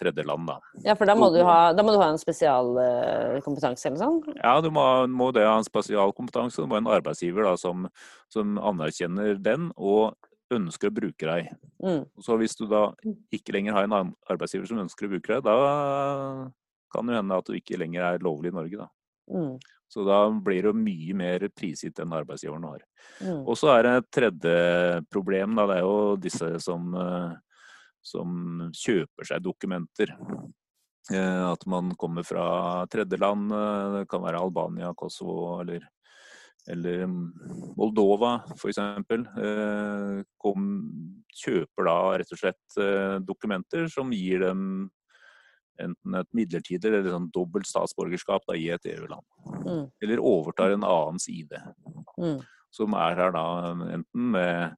tredjeland. 0.01 0.49
Da. 0.49 0.59
Ja, 0.87 0.97
for 0.99 1.11
da 1.11 1.17
må, 1.19 1.29
du 1.35 1.41
ha, 1.47 1.73
da 1.77 1.85
må 1.85 1.95
du 1.95 2.01
ha 2.01 2.11
en 2.13 2.21
spesialkompetanse 2.21 3.91
eller 3.91 4.01
sånn? 4.01 4.21
Ja, 4.39 4.57
du 4.65 4.71
må, 4.75 4.85
må 5.11 5.31
det 5.35 5.47
ha 5.47 5.57
en 5.59 5.67
spesialkompetanse. 5.67 6.63
Du 6.63 6.71
må 6.71 6.79
ha 6.79 6.85
en 6.85 6.93
arbeidsgiver 6.99 7.47
da, 7.51 7.57
som, 7.61 7.89
som 8.33 8.57
anerkjenner 8.63 9.39
den 9.43 9.71
og 9.77 10.15
ønsker 10.53 10.91
å 10.91 10.97
bruke 10.97 11.29
deg. 11.29 11.53
Mm. 11.83 12.03
Så 12.23 12.37
hvis 12.41 12.57
du 12.59 12.67
da 12.71 12.89
ikke 13.35 13.55
lenger 13.57 13.77
har 13.77 13.89
en 13.89 14.15
arbeidsgiver 14.31 14.69
som 14.69 14.83
ønsker 14.85 15.09
å 15.09 15.15
bruke 15.15 15.39
deg, 15.39 15.47
da 15.47 16.51
kan 16.93 17.09
det 17.09 17.17
hende 17.17 17.39
at 17.39 17.49
du 17.49 17.57
ikke 17.57 17.81
lenger 17.81 18.05
er 18.05 18.25
lovlig 18.25 18.53
i 18.53 18.57
Norge. 18.59 18.85
Da. 18.85 18.91
Mm. 19.33 19.55
Så 19.93 20.05
da 20.09 20.25
blir 20.33 20.69
det 20.69 20.73
mye 20.77 21.15
mer 21.17 21.47
prisgitt 21.53 21.99
enn 22.01 22.15
arbeidsgiveren 22.17 22.65
har. 22.65 22.85
Mm. 23.21 23.43
Og 23.45 23.57
så 23.61 23.75
er 23.75 23.85
det 23.85 23.95
et 23.95 24.11
tredje 24.17 24.55
problem. 25.13 25.57
Da. 25.59 25.67
Det 25.69 25.79
er 25.79 25.85
jo 25.85 25.97
disse 26.21 26.49
som, 26.65 26.95
eh, 26.97 27.35
som 28.03 28.69
kjøper 28.77 29.29
seg 29.29 29.45
dokumenter. 29.45 30.15
Eh, 31.11 31.45
at 31.49 31.67
man 31.71 31.95
kommer 31.99 32.27
fra 32.27 32.47
tredjeland. 32.93 33.53
Eh, 33.53 33.99
det 33.99 34.07
kan 34.11 34.23
være 34.25 34.43
Albania, 34.43 34.93
Kosovo 34.99 35.61
eller, 35.63 35.85
eller 36.71 37.07
Moldova 37.79 38.39
f.eks. 38.57 38.81
Kjøper 41.43 41.87
da 41.89 41.95
rett 42.21 42.35
og 42.35 42.39
slett 42.43 42.83
dokumenter 43.25 43.87
som 43.89 44.11
gir 44.13 44.43
dem 44.45 44.67
enten 45.81 46.17
et 46.19 46.29
midlertidig 46.37 46.91
eller 46.91 47.09
sånn 47.13 47.31
dobbelt 47.35 47.69
statsborgerskap 47.69 48.45
da, 48.49 48.57
i 48.59 48.69
et 48.75 48.87
EU-land. 48.93 49.25
Mm. 49.65 49.87
Eller 50.05 50.21
overtar 50.23 50.75
en 50.75 50.85
annens 50.87 51.29
ID. 51.33 51.55
Mm. 52.21 52.43
Som 52.73 52.97
er 52.97 53.19
her 53.19 53.35
da 53.35 53.47
enten 53.73 54.29
med 54.35 54.77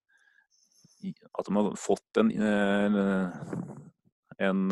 at 1.13 1.49
de 1.49 1.57
har 1.59 1.71
fått 1.81 2.21
en, 2.23 2.31
en, 2.33 2.99
en, 4.49 4.67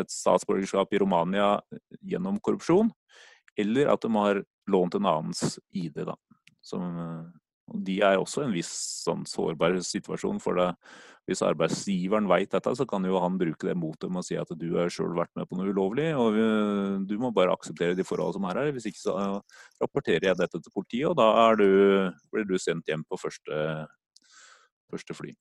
et 0.00 0.12
statsborgerskap 0.12 0.94
i 0.94 1.00
Romania 1.02 1.56
gjennom 2.00 2.40
korrupsjon, 2.40 2.92
eller 3.60 3.92
at 3.92 4.04
de 4.04 4.12
har 4.16 4.44
lånt 4.70 4.96
en 4.98 5.10
annens 5.10 5.58
ID. 5.74 6.04
da. 6.08 6.16
Som, 6.64 6.94
de 7.84 7.98
er 8.04 8.20
også 8.20 8.44
en 8.44 8.54
viss 8.54 8.72
sånn 9.04 9.26
sårbar 9.28 9.76
situasjon. 9.84 10.40
for 10.40 10.60
det 10.60 10.70
hvis 11.24 11.40
arbeidsgiveren 11.44 12.26
vet 12.28 12.52
dette, 12.52 12.72
så 12.76 12.84
kan 12.88 13.04
jo 13.08 13.16
han 13.22 13.38
bruke 13.40 13.64
det 13.64 13.76
mot 13.80 13.96
dem 14.02 14.18
og 14.20 14.26
si 14.26 14.36
at 14.36 14.50
du 14.60 14.66
har 14.76 14.92
sjøl 14.92 15.14
vært 15.16 15.32
med 15.38 15.48
på 15.48 15.56
noe 15.56 15.72
ulovlig, 15.72 16.10
og 16.20 16.36
du 17.08 17.14
må 17.20 17.30
bare 17.32 17.54
akseptere 17.54 17.96
de 17.96 18.04
forholdene 18.04 18.36
som 18.36 18.48
er 18.50 18.60
her. 18.60 18.72
Hvis 18.76 18.90
ikke 18.90 19.00
så 19.00 19.14
rapporterer 19.80 20.28
jeg 20.28 20.40
dette 20.42 20.60
til 20.60 20.74
politiet, 20.74 21.08
og 21.08 21.16
da 21.16 21.48
du, 21.56 22.12
blir 22.32 22.44
du 22.48 22.58
sendt 22.60 22.92
hjem 22.92 23.06
på 23.08 23.20
første, 23.20 23.86
første 24.92 25.16
fly. 25.16 25.32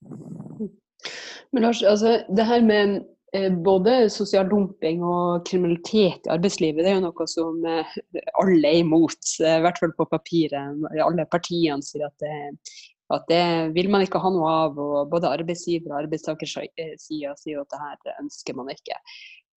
Men 1.53 1.65
Lars, 1.65 1.83
altså, 1.83 2.21
det 2.29 2.45
her 2.47 2.63
med 2.65 2.95
eh, 3.35 3.51
både 3.65 4.07
sosial 4.13 4.47
dumping 4.49 5.03
og 5.03 5.43
kriminalitet 5.49 6.25
i 6.25 6.33
arbeidslivet, 6.33 6.83
det 6.83 6.93
er 6.93 6.97
jo 6.99 7.05
noe 7.09 7.27
som 7.29 7.59
eh, 7.67 7.93
alle 8.39 8.71
er 8.71 8.81
imot. 8.81 9.19
I 9.41 9.59
hvert 9.65 9.81
fall 9.81 9.93
på 9.97 10.09
papiret. 10.11 10.87
Alle 11.03 11.27
partiene 11.29 11.83
sier 11.85 12.07
at 12.09 12.17
det 12.23 12.33
at 13.13 13.25
det 13.29 13.75
vil 13.75 13.91
man 13.91 14.01
ikke 14.05 14.21
ha 14.21 14.31
noe 14.33 14.49
av. 14.49 14.79
og 14.79 15.11
Både 15.11 15.29
arbeidsgiver- 15.29 15.91
og 15.91 16.03
arbeidstakersida 16.05 17.35
sier 17.37 17.61
at 17.61 17.69
det 17.73 17.81
her 17.81 18.19
ønsker 18.23 18.55
man 18.57 18.71
ikke. 18.73 18.97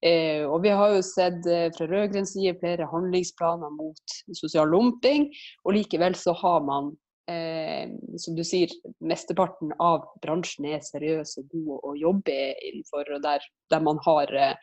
Eh, 0.05 0.45
og 0.45 0.63
Vi 0.63 0.69
har 0.69 0.93
jo 0.93 1.03
sett 1.03 1.47
eh, 1.49 1.71
fra 1.73 1.89
rød-grønn 1.89 2.29
side 2.29 2.59
flere 2.61 2.89
handlingsplaner 2.91 3.73
mot 3.73 4.17
sosial 4.37 4.71
dumping, 4.71 5.31
og 5.65 5.77
likevel 5.79 6.15
så 6.19 6.35
har 6.37 6.61
man 6.67 6.93
eh, 7.31 7.91
som 8.19 8.37
du 8.37 8.43
sier, 8.47 8.71
mesteparten 9.05 9.73
av 9.83 10.07
bransjen 10.23 10.69
er 10.71 10.85
seriøs 10.85 11.37
og 11.41 11.51
god 11.53 11.91
å 11.91 11.95
jobbe 12.01 12.37
innenfor, 12.69 13.11
og 13.17 13.23
der, 13.25 13.45
der 13.73 13.85
man 13.85 14.01
har 14.07 14.33
eh, 14.37 14.55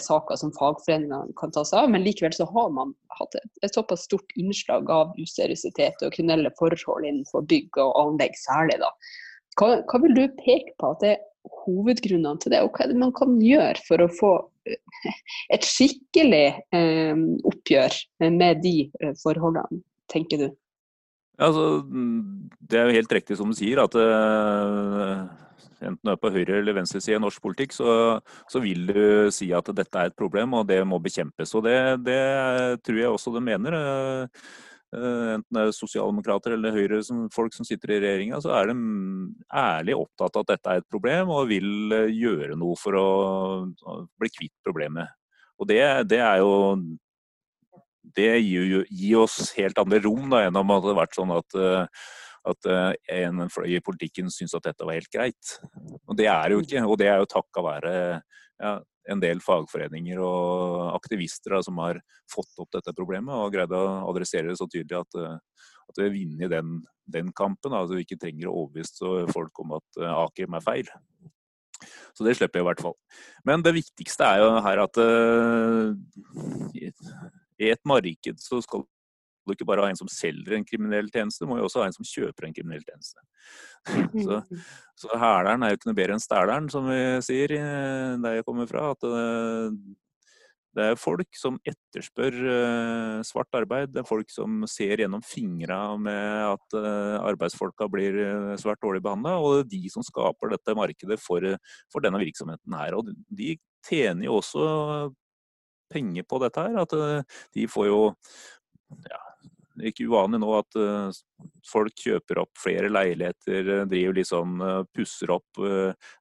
saker 0.00 0.38
som 0.40 0.54
fagforeningene 0.58 1.34
kan 1.40 1.54
ta 1.54 1.64
seg 1.66 1.84
av. 1.84 1.92
Men 1.94 2.06
likevel 2.06 2.34
så 2.36 2.48
har 2.52 2.72
man 2.76 2.94
hatt 3.18 3.36
et, 3.40 3.52
et 3.66 3.76
såpass 3.76 4.06
stort 4.08 4.34
innslag 4.40 4.90
av 4.92 5.14
useriøsitet 5.20 6.06
og 6.06 6.16
kriminelle 6.16 6.54
forhold 6.58 7.06
innenfor 7.08 7.46
bygg 7.50 7.82
og 7.82 7.94
anlegg 8.00 8.38
særlig. 8.40 8.80
da. 8.82 8.90
Hva, 9.58 9.70
hva, 9.86 10.02
vil 10.02 10.16
du 10.16 10.24
peke 10.40 10.74
på 10.80 10.94
at 10.94 11.04
det 11.04 11.14
er 11.14 11.22
hovedgrunnene 11.64 12.40
til 12.42 12.54
det, 12.54 12.64
og 12.64 12.74
hva 12.74 12.86
er 12.86 12.92
det 12.92 13.00
man 13.00 13.14
kan 13.16 13.36
gjøre 13.42 13.80
for 13.86 14.02
å 14.02 14.10
få 14.18 14.32
eh, 14.68 15.14
et 15.54 15.66
skikkelig 15.68 16.46
eh, 16.74 17.24
oppgjør 17.50 17.98
med 18.34 18.62
de 18.64 18.76
eh, 19.00 19.14
forholdene, 19.22 19.82
tenker 20.12 20.46
du? 20.46 20.48
Altså, 21.34 21.82
det 22.62 22.78
er 22.78 22.86
jo 22.86 22.98
helt 22.98 23.14
riktig 23.16 23.36
som 23.38 23.50
du 23.50 23.56
sier, 23.58 23.80
at 23.82 23.96
uh, 23.98 25.24
enten 25.82 26.06
du 26.06 26.12
er 26.12 26.20
på 26.20 26.30
høyre- 26.30 26.60
eller 26.60 26.76
venstreside 26.76 27.18
i 27.18 27.22
norsk 27.22 27.42
politikk, 27.42 27.74
så, 27.74 28.20
så, 28.50 28.62
vil 28.62 28.86
du 28.86 29.00
si 29.34 29.50
at 29.56 29.72
dette 29.74 29.98
er 29.98 30.12
et 30.12 30.18
problem, 30.18 30.54
og 30.54 30.68
det 30.70 30.78
må 30.86 31.00
bekjempes. 31.02 31.56
Og 31.58 31.66
det, 31.66 31.78
det 32.06 32.20
tror 32.86 33.00
jeg 33.00 33.10
også 33.10 33.34
de 33.34 33.42
mener. 33.42 33.74
Uh, 34.94 35.34
enten 35.34 35.58
det 35.58 35.64
er 35.64 35.74
sosialdemokrater 35.74 36.54
eller 36.54 36.76
høyre 36.76 37.02
som, 37.02 37.26
folk 37.34 37.56
som 37.56 37.66
sitter 37.66 37.96
i 37.96 38.00
regjeringa, 38.04 38.38
så 38.38 38.54
er 38.54 38.70
de 38.70 38.78
ærlig 39.50 39.98
opptatt 39.98 40.38
av 40.38 40.46
at 40.46 40.54
dette 40.54 40.70
er 40.70 40.84
et 40.84 40.92
problem, 40.92 41.34
og 41.34 41.50
vil 41.50 41.98
gjøre 42.14 42.54
noe 42.60 42.78
for 42.78 43.00
å 43.00 43.08
bli 44.22 44.30
kvitt 44.30 44.54
problemet. 44.62 45.10
Og 45.58 45.66
det, 45.66 45.82
det 46.10 46.22
er 46.22 46.38
jo 46.42 46.54
det 48.16 48.30
gir, 48.40 48.84
gir, 48.88 49.18
oss 49.22 49.52
helt 49.58 49.78
andre 49.80 50.00
rom 50.04 50.30
da, 50.32 50.44
enn 50.46 50.58
om 50.58 50.70
det 50.70 50.78
hadde 50.80 50.96
vært 50.98 51.18
sånn 51.18 51.34
at, 51.34 51.58
eh, 51.58 52.08
at 52.50 52.70
eh, 52.70 52.88
en 53.20 53.46
fløy 53.52 53.76
i 53.76 53.84
politikken 53.84 54.30
syns 54.32 54.56
at 54.56 54.66
dette 54.68 54.86
var 54.86 54.98
helt 54.98 55.12
greit. 55.12 55.54
Og 56.06 56.16
det 56.18 56.28
er 56.30 56.54
jo 56.54 56.64
ikke. 56.64 56.84
Og 56.86 56.98
det 57.00 57.10
er 57.10 57.22
jo 57.22 57.30
takka 57.30 57.64
være 57.64 57.94
ja, 58.62 58.74
en 59.10 59.22
del 59.22 59.42
fagforeninger 59.44 60.20
og 60.22 60.94
aktivister 60.94 61.56
da, 61.56 61.62
som 61.64 61.80
har 61.82 62.00
fått 62.30 62.62
opp 62.62 62.72
dette 62.76 62.94
problemet 62.96 63.34
og 63.34 63.52
greid 63.54 63.72
å 63.74 63.84
adressere 64.10 64.50
det 64.50 64.58
så 64.60 64.68
tydelig 64.70 65.00
at, 65.02 65.20
eh, 65.20 65.70
at 65.90 66.00
vi 66.00 66.08
har 66.08 66.16
vunnet 66.16 66.54
den, 66.54 66.74
den, 67.18 67.32
kampen. 67.36 67.74
Da, 67.74 67.84
at 67.84 67.94
vi 67.94 68.06
ikke 68.06 68.20
trenger 68.20 68.50
å 68.50 68.58
overbevise 68.64 69.32
folk 69.34 69.64
om 69.64 69.78
at 69.80 70.04
Aker 70.14 70.48
er 70.48 70.64
feil. 70.64 70.92
Så 72.14 72.24
det 72.26 72.36
slipper 72.38 72.60
jeg 72.60 72.64
i 72.64 72.68
hvert 72.68 72.82
fall. 72.84 72.94
Men 73.46 73.64
det 73.64 73.74
viktigste 73.76 74.26
er 74.26 74.42
jo 74.42 74.50
her 74.64 74.82
at 74.84 75.00
uh, 75.02 75.94
i 77.62 77.70
et 77.74 77.82
marked 77.86 78.40
så 78.42 78.60
skal 78.64 78.84
du 79.44 79.52
ikke 79.54 79.66
bare 79.68 79.84
ha 79.84 79.92
en 79.92 79.98
som 79.98 80.10
selger 80.10 80.56
en 80.56 80.66
kriminell 80.66 81.10
tjeneste, 81.12 81.44
du 81.44 81.50
må 81.50 81.58
jo 81.58 81.66
også 81.68 81.82
ha 81.82 81.88
en 81.90 81.96
som 81.96 82.06
kjøper 82.08 82.48
en 82.48 82.54
kriminell 82.56 82.84
tjeneste. 82.86 83.20
Så, 84.24 84.38
så 84.96 85.18
hæleren 85.20 85.62
er 85.62 85.72
jo 85.72 85.76
ikke 85.76 85.90
noe 85.90 85.98
bedre 85.98 86.14
enn 86.16 86.22
stæleren, 86.22 86.70
som 86.72 86.86
vi 86.88 87.00
sier 87.26 87.52
der 87.52 88.38
jeg 88.38 88.46
kommer 88.46 88.68
fra. 88.70 88.86
at 88.94 89.04
det, 89.04 89.74
det 90.74 90.86
er 90.88 90.96
folk 90.98 91.36
som 91.36 91.58
etterspør 91.68 92.38
uh, 92.40 93.18
svart 93.26 93.58
arbeid. 93.58 93.92
Det 93.92 94.00
er 94.00 94.08
folk 94.08 94.32
som 94.32 94.64
ser 94.70 95.02
gjennom 95.02 95.22
fingra 95.26 95.82
med 96.00 96.54
at 96.54 96.78
arbeidsfolka 97.20 97.90
blir 97.92 98.16
svært 98.62 98.80
dårlig 98.82 99.04
behandla. 99.04 99.36
Og 99.36 99.58
det 99.58 99.66
er 99.66 99.70
de 99.74 99.92
som 99.92 100.06
skaper 100.06 100.54
dette 100.54 100.78
markedet 100.78 101.20
for, 101.20 101.44
for, 101.92 102.06
denne 102.06 102.22
virksomheten 102.24 102.78
her. 102.80 102.96
Og 102.96 103.12
de 103.28 103.58
tjener 103.84 104.30
jo 104.30 104.40
også 104.40 104.64
penger 105.94 106.26
på 106.28 106.40
dette 106.42 106.66
her. 106.66 106.80
At 106.82 106.96
eh, 106.98 107.38
de 107.56 107.68
får 107.70 107.88
jo 107.90 108.00
ja, 109.08 109.20
det 109.74 109.88
er 109.88 109.90
ikke 109.90 110.06
uvanlig 110.06 110.38
nå 110.38 110.50
at 110.54 110.76
uh, 110.78 111.48
folk 111.66 111.96
kjøper 111.98 112.38
opp 112.44 112.52
flere 112.62 112.90
leiligheter, 112.92 113.70
eh, 113.80 113.86
driver 113.90 114.18
liksom 114.20 114.62
pusser 114.94 115.32
opp 115.34 115.64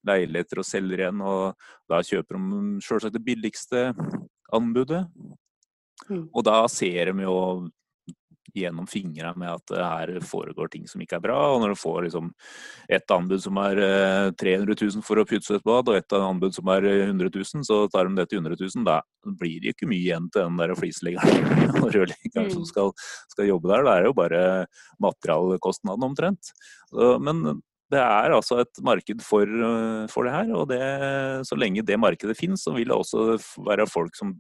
leiligheter 0.10 0.64
og 0.64 0.68
selger 0.68 1.04
igjen. 1.06 1.22
Og 1.22 1.70
da 1.92 2.02
kjøper 2.06 2.40
de 2.40 2.64
selvsagt 2.86 3.18
det 3.18 3.26
billigste 3.28 3.86
anbudet. 4.54 5.06
Mm. 6.10 6.28
Og 6.34 6.42
da 6.46 6.64
ser 6.72 7.12
de 7.12 7.28
jo 7.28 7.38
gjennom 8.54 8.88
fingra 8.90 9.34
med 9.40 9.50
at 9.50 9.74
her 9.78 10.12
foregår 10.26 10.70
ting 10.74 10.86
som 10.90 11.02
ikke 11.04 11.18
er 11.18 11.24
bra. 11.26 11.38
Og 11.54 11.62
når 11.64 11.74
du 11.74 11.80
får 11.80 12.06
liksom 12.08 12.30
et 12.92 13.16
anbud 13.16 13.42
som 13.44 13.58
er 13.64 13.82
300 14.40 14.76
eh, 14.76 14.86
000 14.96 15.06
for 15.06 15.22
å 15.22 15.28
putse 15.30 15.58
et 15.58 15.66
bad, 15.66 15.90
og 15.90 15.98
et 15.98 16.18
anbud 16.18 16.56
som 16.56 16.72
er 16.74 16.88
100 16.92 17.34
000, 17.34 17.66
så 17.68 17.82
tar 17.94 18.10
de 18.10 18.20
det 18.20 18.30
til 18.32 18.42
100 18.44 18.60
000. 18.62 18.88
Da 18.88 19.00
blir 19.42 19.60
det 19.64 19.74
ikke 19.74 19.90
mye 19.90 20.04
igjen 20.04 20.30
til 20.34 20.48
den 20.48 20.62
der 20.62 20.76
flisleggeren 20.78 21.82
og 21.84 21.90
rørleggeren 21.90 22.50
mm. 22.50 22.56
som 22.56 22.70
skal, 22.70 22.96
skal, 23.34 23.50
jobbe 23.50 23.72
der. 23.74 23.86
Det 23.86 23.94
er 23.98 24.10
jo 24.10 24.18
bare 24.18 24.42
materialkostnaden 25.04 26.10
omtrent. 26.12 26.54
Men 26.94 27.44
det 27.94 28.02
er 28.02 28.34
altså 28.34 28.62
et 28.64 28.80
marked 28.86 29.22
for, 29.22 29.50
for 30.10 30.26
det 30.26 30.34
her. 30.34 30.56
Og 30.58 30.70
det, 30.72 30.82
så 31.50 31.58
lenge 31.60 31.86
det 31.86 32.00
markedet 32.00 32.38
finnes, 32.40 32.64
så 32.66 32.74
vil 32.76 32.90
det 32.90 32.98
også 32.98 33.38
være 33.66 33.90
folk 33.90 34.18
som 34.18 34.34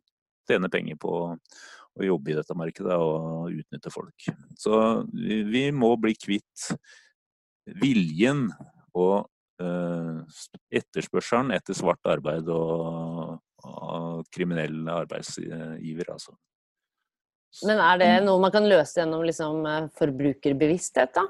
tjener 0.49 0.71
penger 0.71 0.97
på 0.99 1.13
å 2.00 2.08
jobbe 2.08 2.34
i 2.34 2.38
dette 2.38 2.56
markedet 2.58 2.96
og 2.98 3.52
utnytte 3.54 3.92
folk. 3.94 4.30
Så 4.58 4.78
vi, 5.14 5.68
må 5.76 5.94
bli 6.02 6.16
kvitt 6.18 6.72
viljen 7.80 8.48
og 8.98 9.28
uh, 9.62 10.24
etterspørselen 10.74 11.54
etter 11.56 11.78
svart 11.78 12.02
arbeid 12.10 12.50
og, 12.52 13.38
og 13.68 14.26
kriminell 14.34 14.90
arbeidsgiver, 14.92 16.16
altså. 16.16 16.36
Men 17.62 17.78
er 17.78 18.00
det 18.02 18.12
noe 18.26 18.42
man 18.42 18.54
kan 18.54 18.66
løse 18.66 18.98
gjennom 18.98 19.22
liksom, 19.28 19.60
eh, 19.70 19.84
forbrukerbevissthet, 20.00 21.12
da? 21.14 21.28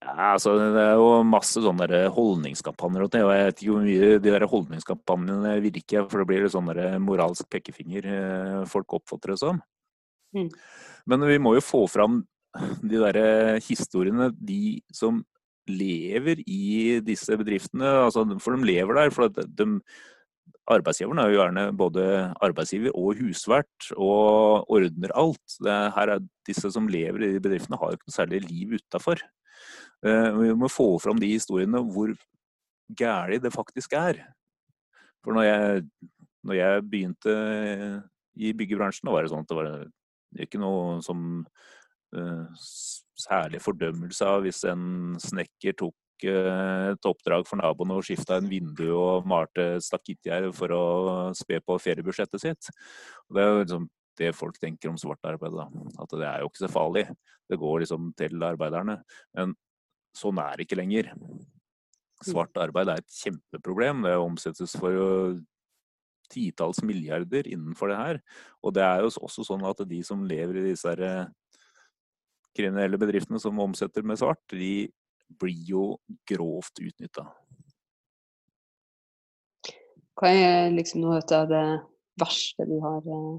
Ja, 0.00 0.32
altså, 0.32 0.54
Det 0.56 0.80
er 0.80 0.94
jo 0.96 1.08
masse 1.28 1.60
sånne 1.60 2.04
holdningskampanjer. 2.14 3.04
Og 3.04 3.16
jeg 3.18 3.28
vet 3.28 3.58
ikke 3.60 3.74
hvor 3.74 3.84
mye 3.84 4.12
de 4.16 4.32
der 4.32 4.46
holdningskampanjene 4.48 5.56
virker, 5.60 6.06
for 6.08 6.22
det 6.22 6.28
blir 6.30 6.46
litt 6.46 6.54
sånn 6.54 6.70
moralsk 7.04 7.50
pekefinger 7.52 8.08
eh, 8.08 8.62
folk 8.70 8.96
oppfatter 8.96 9.34
det 9.34 9.40
som. 9.42 9.60
Mm. 10.36 10.48
Men 11.10 11.26
vi 11.28 11.40
må 11.42 11.56
jo 11.58 11.64
få 11.64 11.84
fram 11.90 12.22
de 12.90 12.96
der 12.96 13.60
historiene, 13.62 14.30
de 14.34 14.80
som 14.94 15.20
lever 15.68 16.40
i 16.48 17.00
disse 17.04 17.36
bedriftene. 17.36 17.90
Altså, 18.06 18.24
for 18.40 18.56
de 18.56 18.70
lever 18.72 18.96
der. 18.96 19.12
for 19.14 19.28
de, 19.28 19.68
Arbeidsgiveren 20.70 21.18
er 21.18 21.30
jo 21.30 21.38
gjerne 21.40 21.62
både 21.74 22.02
arbeidsgiver 22.46 22.94
og 22.94 23.18
husvert 23.18 23.90
og 23.96 24.70
ordner 24.70 25.12
alt. 25.18 25.56
Det 25.58 25.78
her 25.96 26.16
er 26.16 26.28
Disse 26.46 26.70
som 26.72 26.88
lever 26.90 27.26
i 27.26 27.38
bedriftene, 27.42 27.78
har 27.78 27.92
jo 27.92 27.98
ikke 27.98 28.08
noe 28.08 28.14
særlig 28.16 28.40
liv 28.48 28.72
utafor. 28.78 29.20
Eh, 30.06 30.30
vi 30.38 30.52
må 30.56 30.70
få 30.72 30.94
fram 31.02 31.20
de 31.20 31.28
historiene 31.28 31.82
hvor 31.92 32.14
gæli 32.96 33.40
det 33.42 33.52
faktisk 33.54 33.94
er. 33.98 34.22
For 35.24 35.36
når 35.36 35.46
jeg, 35.46 35.82
når 36.48 36.58
jeg 36.58 36.84
begynte 36.88 37.34
i 38.40 38.52
byggebransjen, 38.56 39.06
da 39.06 39.14
var 39.14 39.26
det 39.26 39.32
sånn 39.32 39.44
at 39.44 39.50
det 39.50 39.58
var 39.58 39.72
ikke 40.40 40.60
noe 40.62 41.00
som 41.04 41.24
uh, 42.16 42.64
særlig 43.18 43.60
fordømmelse 43.60 44.26
av 44.26 44.44
hvis 44.46 44.62
en 44.70 45.18
snekker 45.20 45.76
tok 45.82 45.96
et 46.28 47.06
oppdrag 47.08 47.46
for 47.48 47.60
naboen 47.60 47.94
og 47.94 48.04
skifta 48.04 48.36
en 48.36 48.48
vindu 48.50 48.90
og 48.92 49.28
malte 49.28 49.78
stakittgjerde 49.80 50.50
for 50.56 50.74
å 50.76 50.82
spe 51.36 51.62
på 51.64 51.78
feriebudsjettet 51.80 52.42
sitt. 52.42 52.68
Og 53.28 53.36
det 53.36 53.42
er 53.42 53.48
jo 53.48 53.62
liksom 53.62 53.86
det 54.20 54.34
folk 54.36 54.58
tenker 54.60 54.90
om 54.90 54.98
svart 55.00 55.24
arbeid. 55.24 55.56
Da. 55.56 55.66
At 56.02 56.12
det 56.12 56.26
er 56.28 56.42
jo 56.42 56.50
ikke 56.50 56.64
så 56.66 56.72
farlig. 56.72 57.06
Det 57.48 57.58
går 57.60 57.82
liksom 57.84 58.10
til 58.20 58.44
arbeiderne. 58.44 58.98
Men 59.38 59.54
Sånn 60.16 60.40
er 60.42 60.56
det 60.56 60.66
ikke 60.66 60.80
lenger. 60.80 61.12
Svart 62.26 62.56
arbeid 62.60 62.90
er 62.92 63.00
et 63.00 63.20
kjempeproblem. 63.22 64.04
Det 64.04 64.16
omsettes 64.20 64.74
for 64.76 65.38
titalls 66.30 66.82
milliarder 66.86 67.48
innenfor 67.50 67.90
det 67.90 67.98
her. 67.98 68.20
Og 68.62 68.74
det 68.76 68.84
er 68.86 69.04
jo 69.04 69.12
også 69.24 69.46
sånn 69.46 69.64
at 69.66 69.82
de 69.88 70.00
som 70.06 70.26
lever 70.28 70.60
i 70.60 70.70
disse 70.70 70.94
kriminelle 72.56 72.98
bedriftene 73.00 73.40
som 73.42 73.58
omsetter 73.62 74.04
med 74.06 74.18
svart, 74.20 74.42
de 74.50 74.90
blir 75.40 75.62
jo 75.68 75.84
grovt 76.26 76.82
utnytta. 76.82 77.28
Hva 80.18 80.32
er 80.34 80.74
liksom 80.74 81.04
noe 81.04 81.20
av 81.22 81.46
det 81.48 81.64
verste 82.20 82.66
du 82.68 82.76
har 82.82 83.06
eh, 83.06 83.36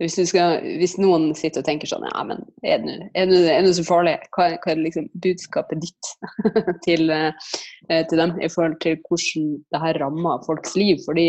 hvis, 0.00 0.16
skal, 0.30 0.62
hvis, 0.80 0.96
noen 1.00 1.30
sitter 1.36 1.60
og 1.60 1.68
tenker 1.68 1.90
sånn 1.90 2.06
Ja, 2.08 2.22
men 2.24 2.40
er 2.64 2.80
det 2.80 3.56
noe 3.64 3.74
så 3.76 3.84
farlig? 3.84 4.16
Hva, 4.32 4.54
hva, 4.56 4.72
er 4.72 4.80
liksom 4.80 5.10
budskapet 5.20 5.82
ditt 5.84 6.12
til, 6.86 7.12
eh, 7.12 7.50
til, 8.08 8.16
dem 8.22 8.38
i 8.40 8.48
forhold 8.48 8.78
til 8.84 8.96
hvordan 9.04 9.50
det 9.60 9.82
her 9.82 10.00
rammer 10.00 10.40
folks 10.46 10.72
liv? 10.78 11.02
Fordi 11.04 11.26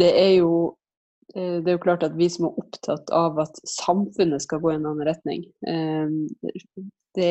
det 0.00 0.10
er 0.16 0.32
jo 0.38 0.54
eh, 1.36 1.60
det 1.60 1.68
er 1.68 1.76
jo 1.76 1.84
klart 1.84 2.08
at 2.08 2.16
vi 2.16 2.30
som 2.32 2.48
er 2.48 2.58
opptatt 2.64 3.12
av 3.12 3.44
at 3.44 3.62
samfunnet 3.68 4.44
skal 4.46 4.64
gå 4.64 4.72
i 4.72 4.80
en 4.80 4.88
annen 4.88 5.08
retning 5.12 5.44
eh, 5.68 6.88
det, 7.12 7.30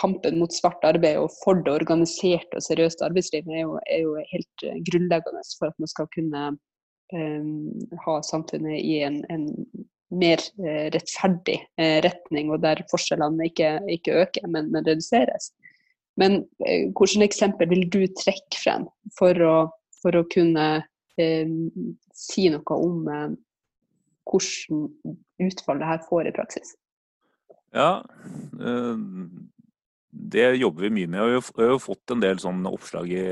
Kampen 0.00 0.38
mot 0.40 0.54
svart 0.56 0.80
arbeid 0.88 1.20
og 1.20 1.28
for 1.42 1.60
det 1.60 1.74
organiserte 1.76 2.56
og 2.56 2.64
seriøse 2.64 3.04
arbeidslivet 3.04 3.52
er 3.52 3.66
jo, 3.66 3.76
er 3.84 4.06
jo 4.06 4.14
helt 4.32 4.68
grunnleggende 4.88 5.44
for 5.58 5.68
at 5.68 5.76
man 5.76 5.92
skal 5.92 6.08
kunne 6.16 6.54
ha 7.12 8.14
samfunnet 8.24 8.78
i 8.80 9.00
en, 9.06 9.18
en 9.32 9.48
mer 10.12 10.40
eh, 10.60 10.88
rettferdig 10.92 11.58
eh, 11.80 11.98
retning, 12.04 12.52
og 12.52 12.62
der 12.64 12.84
forskjellene 12.90 13.48
ikke, 13.48 13.74
ikke 13.92 14.16
øker, 14.24 14.48
men, 14.48 14.70
men, 14.72 14.86
reduseres. 14.86 15.52
Men 16.20 16.42
hvilke 16.60 17.24
eksempel 17.24 17.70
vil 17.70 17.86
du 17.88 18.02
trekke 18.20 18.58
frem 18.60 18.84
for 19.16 19.38
å, 19.46 19.54
for 20.02 20.18
å 20.18 20.26
kunne 20.32 20.66
eh, 21.20 21.54
si 22.16 22.48
noe 22.52 22.76
om 22.76 23.08
eh, 23.08 23.30
hvordan 24.28 24.90
utfall 25.42 25.80
det 25.80 25.88
her 25.88 26.04
får 26.08 26.28
i 26.28 26.36
praksis? 26.36 26.76
Ja, 27.72 28.02
det 30.12 30.56
jobber 30.60 30.86
vi 30.86 30.90
mye 30.92 31.08
med. 31.08 31.22
Vi 31.24 31.62
har 31.64 31.70
jo 31.72 31.78
fått 31.80 32.12
en 32.12 32.20
del 32.20 32.40
oppslag 32.68 33.12
i, 33.12 33.28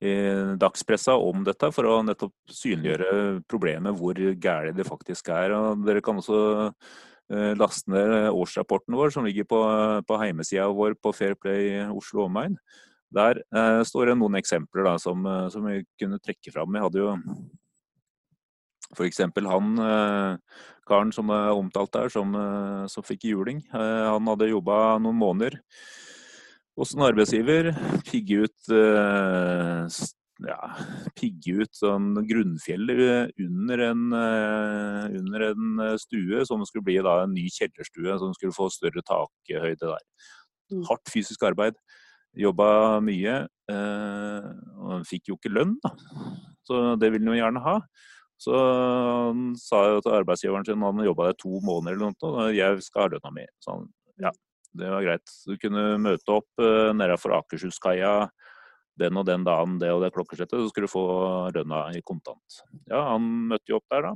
i 0.00 0.14
dagspressa 0.56 1.16
om 1.20 1.44
dette, 1.44 1.68
for 1.76 1.88
å 1.88 1.98
nettopp 2.06 2.32
synliggjøre 2.48 3.42
problemet, 3.48 3.96
hvor 3.98 4.16
gærent 4.16 4.78
det 4.78 4.88
faktisk 4.88 5.28
er. 5.28 5.52
Og 5.52 5.84
dere 5.84 6.00
kan 6.04 6.16
også 6.16 6.38
eh, 6.66 7.52
laste 7.60 7.92
ned 7.92 8.30
årsrapporten 8.32 8.96
vår, 8.96 9.12
som 9.12 9.28
ligger 9.28 9.44
på, 9.48 9.60
på 10.08 10.20
heimesida 10.22 10.70
vår 10.72 10.96
på 10.96 11.12
Fairplay 11.16 11.84
Oslo 11.92 12.24
Omegn. 12.30 12.56
Der 13.12 13.42
eh, 13.52 13.82
står 13.86 14.10
det 14.10 14.16
noen 14.18 14.40
eksempler 14.40 14.88
da, 14.88 14.96
som, 15.02 15.20
eh, 15.28 15.46
som, 15.52 15.68
vi 15.68 15.84
kunne 16.00 16.20
trekke 16.22 16.54
fram. 16.54 16.72
Vi 16.72 16.84
hadde 16.86 17.04
jo 17.04 17.12
f.eks. 18.96 19.20
han 19.20 19.84
eh, 19.84 20.64
karen 20.88 21.12
som 21.12 21.30
er 21.34 21.52
omtalt 21.52 21.92
der, 21.92 22.08
som, 22.08 22.32
eh, 22.40 22.88
som 22.88 23.04
fikk 23.04 23.28
juling. 23.28 23.60
Eh, 23.68 24.08
han 24.08 24.32
hadde 24.32 24.48
jobba 24.48 24.96
noen 25.02 25.20
måneder 25.20 25.60
hos 26.76 26.94
en 26.94 27.04
arbeidsgiver. 27.06 27.72
Pigge 28.06 28.44
ut 28.46 28.70
eh, 28.74 29.98
ja, 30.44 30.58
pigge 31.16 31.62
ut 31.62 31.76
sånn 31.76 32.10
grunnfjellet 32.28 33.36
under 33.40 33.84
en, 33.88 34.02
eh, 34.18 35.04
under 35.16 35.46
en, 35.50 35.84
stue 36.00 36.44
som 36.48 36.64
skulle 36.68 36.84
bli 36.90 36.98
da, 37.04 37.22
en 37.24 37.32
ny 37.36 37.46
kjellerstue 37.52 38.18
som 38.20 38.34
skulle 38.36 38.56
få 38.56 38.68
større 38.72 39.04
takhøyde 39.06 39.80
der. 39.86 40.02
Mm. 40.72 40.82
Hardt 40.88 41.12
fysisk 41.12 41.46
arbeid. 41.46 41.78
Jobba 42.36 43.00
mye. 43.00 43.46
Eh, 43.72 44.50
og 44.76 45.06
fikk 45.08 45.32
jo 45.32 45.38
ikke 45.38 45.54
lønn, 45.54 45.78
da. 45.82 45.94
Så 46.66 46.82
det 47.00 47.12
ville 47.14 47.30
han 47.30 47.38
jo 47.38 47.40
gjerne 47.40 47.64
ha. 47.64 47.78
Så 48.36 48.52
han 48.52 49.54
sa 49.56 49.78
jo 49.88 50.02
til 50.04 50.12
arbeidsgiveren 50.18 50.66
sin 50.66 50.82
han 50.84 51.06
jobba 51.06 51.30
der 51.30 51.38
to 51.40 51.56
måneder 51.64 51.96
eller 51.96 52.12
noe, 52.12 52.32
og 52.44 52.50
jeg 52.52 52.82
skal 52.84 53.06
ha 53.06 53.12
lønna 53.14 53.32
mi. 53.32 53.46
Så 53.64 53.72
han, 53.72 53.86
ja, 54.20 54.32
det 54.78 54.90
var 54.92 55.04
greit. 55.04 55.36
Du 55.46 55.56
kunne 55.60 55.84
møte 56.02 56.34
opp 56.34 56.62
uh, 56.62 56.92
nedenfor 56.96 57.36
Akershus-kaia 57.40 58.16
den 59.00 59.20
og 59.20 59.26
den 59.28 59.44
dagen, 59.44 59.76
det 59.80 59.92
og 59.92 60.02
det 60.04 60.12
klokkeslettet, 60.14 60.56
så 60.56 60.72
skulle 60.72 60.88
du 60.88 60.92
få 60.92 61.06
lønna 61.54 61.86
i 61.96 62.02
kontant. 62.06 62.60
Ja, 62.88 63.02
han 63.12 63.26
møtte 63.50 63.72
jo 63.72 63.80
opp 63.80 63.88
der, 63.92 64.08
da. 64.08 64.14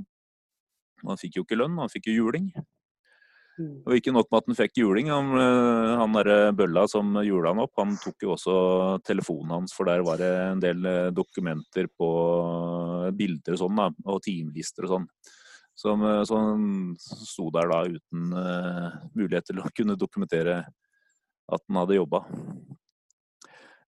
Han 1.07 1.21
fikk 1.21 1.41
jo 1.41 1.47
ikke 1.47 1.59
lønn, 1.61 1.79
han 1.81 1.93
fikk 1.93 2.09
jo 2.11 2.17
juling. 2.23 2.51
Mm. 3.61 3.83
Og 3.85 3.97
ikke 3.97 4.13
nok 4.15 4.31
med 4.31 4.41
at 4.41 4.49
han 4.49 4.57
fikk 4.57 4.81
juling, 4.81 5.11
han, 5.13 5.35
eh, 5.37 5.91
han 6.01 6.17
derre 6.17 6.55
bølla 6.57 6.87
som 6.89 7.13
jula 7.27 7.53
han 7.53 7.61
opp, 7.65 7.75
han 7.81 7.93
tok 8.01 8.25
jo 8.25 8.33
også 8.37 8.55
telefonen 9.05 9.59
hans, 9.59 9.75
for 9.77 9.89
der 9.91 10.05
var 10.07 10.21
det 10.21 10.31
en 10.47 10.63
del 10.63 10.89
eh, 10.89 11.11
dokumenter 11.13 11.91
på 11.93 12.09
bilder 13.17 13.57
og 13.57 13.63
sånn, 13.65 13.83
da, 13.83 13.91
og 14.09 14.25
timelister 14.25 14.89
og 14.89 14.95
sånn 14.95 15.11
som, 15.81 16.05
eh, 16.05 16.25
som 16.29 16.69
sto 17.01 17.49
der 17.55 17.71
da 17.71 17.81
uten 17.89 18.37
uh, 18.37 19.01
mulighet 19.17 19.51
til 19.51 19.63
å 19.63 19.71
kunne 19.77 19.99
dokumentere 19.99 20.63
at 21.51 21.65
han 21.67 21.81
hadde 21.83 21.99
jobba. 21.99 22.25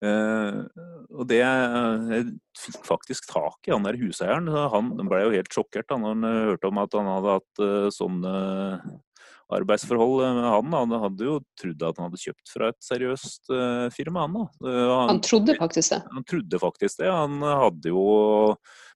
Uh, 0.02 0.64
og 1.14 1.28
det 1.30 1.38
Jeg 1.38 2.24
fikk 2.58 2.80
faktisk 2.88 3.28
tak 3.30 3.68
i 3.68 3.74
han 3.74 3.86
der 3.86 4.00
huseieren. 4.00 4.50
Han 4.50 4.96
ble 4.98 5.22
jo 5.22 5.36
helt 5.36 5.54
sjokkert 5.54 5.86
da 5.92 6.00
når 6.00 6.16
han 6.16 6.28
hørte 6.48 6.72
om 6.72 6.82
at 6.82 6.98
han 6.98 7.10
hadde 7.12 7.38
hatt 7.38 7.62
uh, 7.62 7.88
sånne 7.94 8.32
arbeidsforhold 9.52 10.24
med 10.24 10.48
han. 10.48 10.74
Han 10.74 10.96
hadde 11.04 11.28
jo 11.28 11.36
trodd 11.60 11.84
at 11.86 12.00
han 12.00 12.08
hadde 12.08 12.22
kjøpt 12.22 12.52
fra 12.54 12.70
et 12.72 12.78
seriøst 12.80 13.50
firma, 13.92 14.22
han 14.24 14.38
da. 14.38 14.44
Han, 14.64 15.10
han, 15.10 15.20
trodde 15.20 15.58
faktisk 15.58 15.92
det? 15.92 15.98
Han 16.14 16.24
trodde 16.32 16.60
faktisk 16.62 17.02
det. 17.02 17.10
Han 17.12 17.36
hadde 17.44 17.92
jo 17.92 18.06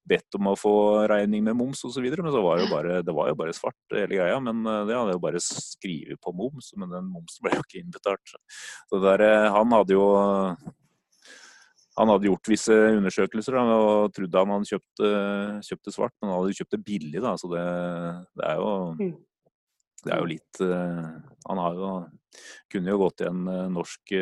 bedt 0.08 0.38
om 0.38 0.50
å 0.50 0.56
få 0.58 0.74
regning 1.10 1.44
med 1.46 1.56
moms 1.58 1.82
osv. 1.86 2.06
Men 2.06 2.32
så 2.32 2.42
var 2.44 2.58
det, 2.58 2.66
jo 2.66 2.72
bare, 2.72 3.02
det 3.04 3.14
var 3.16 3.30
jo 3.30 3.38
bare 3.38 3.54
svart 3.56 3.94
hele 3.94 4.18
greia. 4.18 4.38
Men 4.42 4.62
eh, 4.62 4.82
det 4.88 4.96
hadde 4.96 5.14
jo 5.16 5.22
bare 5.22 5.42
skrevet 5.42 6.20
på 6.22 6.34
moms, 6.36 6.72
men 6.78 6.92
den 6.92 7.08
momsen 7.12 7.46
ble 7.46 7.54
jo 7.56 7.64
ikke 7.64 7.80
innbetalt. 7.82 8.34
Så 8.90 9.00
der, 9.02 9.24
eh, 9.26 9.46
han 9.56 9.76
hadde 9.76 9.96
jo 9.96 10.08
han 11.96 12.10
hadde 12.12 12.28
gjort 12.28 12.50
visse 12.50 12.74
undersøkelser 12.98 13.54
og 13.56 14.10
trodde 14.12 14.40
han 14.42 14.50
hadde 14.52 14.68
kjøpt, 14.68 15.00
eh, 15.08 15.54
kjøpt 15.64 15.88
det 15.88 15.94
svart, 15.94 16.14
men 16.20 16.28
han 16.28 16.42
hadde 16.42 16.58
kjøpt 16.58 16.76
det 16.76 16.82
billig. 16.84 17.22
Da, 17.24 17.32
så 17.40 17.50
det, 17.54 17.64
det, 18.36 18.50
er 18.50 18.60
jo, 18.60 18.74
mm. 19.00 19.14
det 20.04 20.12
er 20.12 20.20
jo 20.20 20.30
litt 20.34 20.62
Han 21.46 21.62
har 21.62 21.80
jo, 21.80 21.90
kunne 22.72 22.92
jo 22.92 23.00
gått 23.00 23.24
i 23.24 23.30
en 23.30 23.42
norsk 23.72 24.14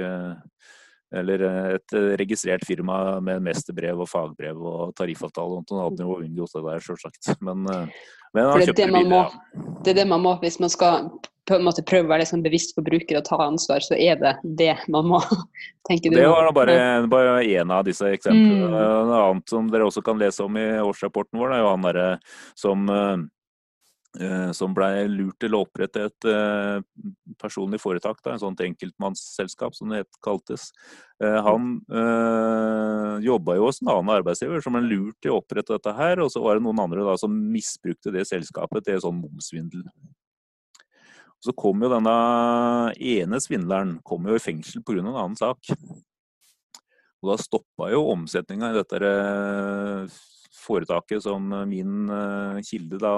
eller 1.14 1.44
et 1.76 1.96
registrert 2.20 2.64
firma 2.66 3.20
med 3.24 3.44
mesterbrev 3.44 4.02
og 4.04 4.10
fagbrev 4.10 4.58
og 4.58 4.94
tariffavtale. 4.98 5.60
Og 5.60 5.78
hadde 5.84 6.06
jo 6.06 6.18
unngått 6.20 6.56
det 6.56 6.64
der, 6.66 6.82
selvsagt. 6.88 7.30
Men, 7.44 7.64
men 7.66 8.50
han 8.50 8.64
kjøpte 8.64 8.90
det, 8.90 9.04
Ja. 9.04 9.22
det 9.84 9.94
er 9.94 10.02
det 10.02 10.08
man 10.10 10.24
må 10.24 10.34
hvis 10.42 10.60
man 10.62 10.72
skal 10.72 11.08
på 11.44 11.58
en 11.58 11.66
måte 11.66 11.84
prøve 11.84 12.08
å 12.08 12.12
være 12.14 12.24
liksom 12.24 12.42
bevisst 12.44 12.72
forbruker 12.76 13.18
og 13.18 13.26
ta 13.26 13.36
ansvar, 13.44 13.84
så 13.84 13.96
er 14.00 14.16
det 14.20 14.32
det 14.56 14.72
man 14.92 15.10
må. 15.12 15.20
tenke 15.88 16.08
Det 16.08 16.24
var 16.24 16.48
bare, 16.56 16.76
bare 17.12 17.34
en 17.44 17.72
av 17.74 17.84
disse 17.84 18.08
eksemplene. 18.08 18.70
Mm. 18.70 18.76
Noe 19.10 19.18
annet 19.20 19.52
som 19.52 19.68
dere 19.68 19.84
også 19.84 20.00
kan 20.06 20.20
lese 20.20 20.40
om 20.46 20.56
i 20.56 20.64
årsrapporten 20.80 21.36
vår, 21.36 21.52
det 21.52 21.58
er 21.58 21.64
jo 21.64 21.72
han 21.74 21.84
derre 21.84 22.06
som 22.56 22.88
Eh, 22.88 23.16
som 24.54 24.74
ble 24.76 25.08
lurt 25.10 25.36
til 25.42 25.56
å 25.56 25.64
opprette 25.64 26.04
et 26.06 26.26
eh, 26.30 26.82
personlig 27.40 27.80
foretak, 27.82 28.20
da, 28.22 28.34
en 28.34 28.42
sånt 28.42 28.60
enkeltmannsselskap 28.62 29.74
som 29.74 29.90
det 29.90 30.04
het, 30.04 30.18
kaltes. 30.22 30.68
Eh, 31.22 31.38
han 31.46 31.80
øh, 31.90 33.16
jobba 33.24 33.56
jo 33.58 33.68
hos 33.68 33.82
en 33.82 33.90
annen 33.90 34.12
arbeidsgiver 34.14 34.62
som 34.62 34.78
ble 34.78 34.84
lurt 34.86 35.18
til 35.22 35.34
å 35.34 35.40
opprette 35.40 35.74
dette 35.74 35.94
her, 35.98 36.22
og 36.22 36.30
så 36.30 36.42
var 36.44 36.58
det 36.58 36.66
noen 36.66 36.84
andre 36.84 37.06
da, 37.06 37.16
som 37.20 37.34
misbrukte 37.34 38.14
det 38.14 38.26
selskapet 38.30 38.86
til 38.86 39.02
sånn 39.02 39.18
momssvindel. 39.18 39.82
Så 41.44 41.52
kom 41.58 41.82
jo 41.84 41.90
denne 41.92 42.14
ene 42.94 43.40
svindleren 43.42 43.98
kom 44.06 44.30
jo 44.30 44.38
i 44.38 44.42
fengsel 44.42 44.80
pga. 44.86 45.02
en 45.02 45.10
annen 45.12 45.36
sak. 45.36 45.74
Og 47.24 47.32
da 47.32 47.36
stoppa 47.40 47.90
jo 47.92 48.06
omsetninga 48.12 48.70
i 48.70 48.78
dette 48.78 49.00
foretaket 50.64 51.24
som 51.24 51.52
min 51.68 52.08
eh, 52.10 52.60
kilde 52.66 52.98
da 53.02 53.12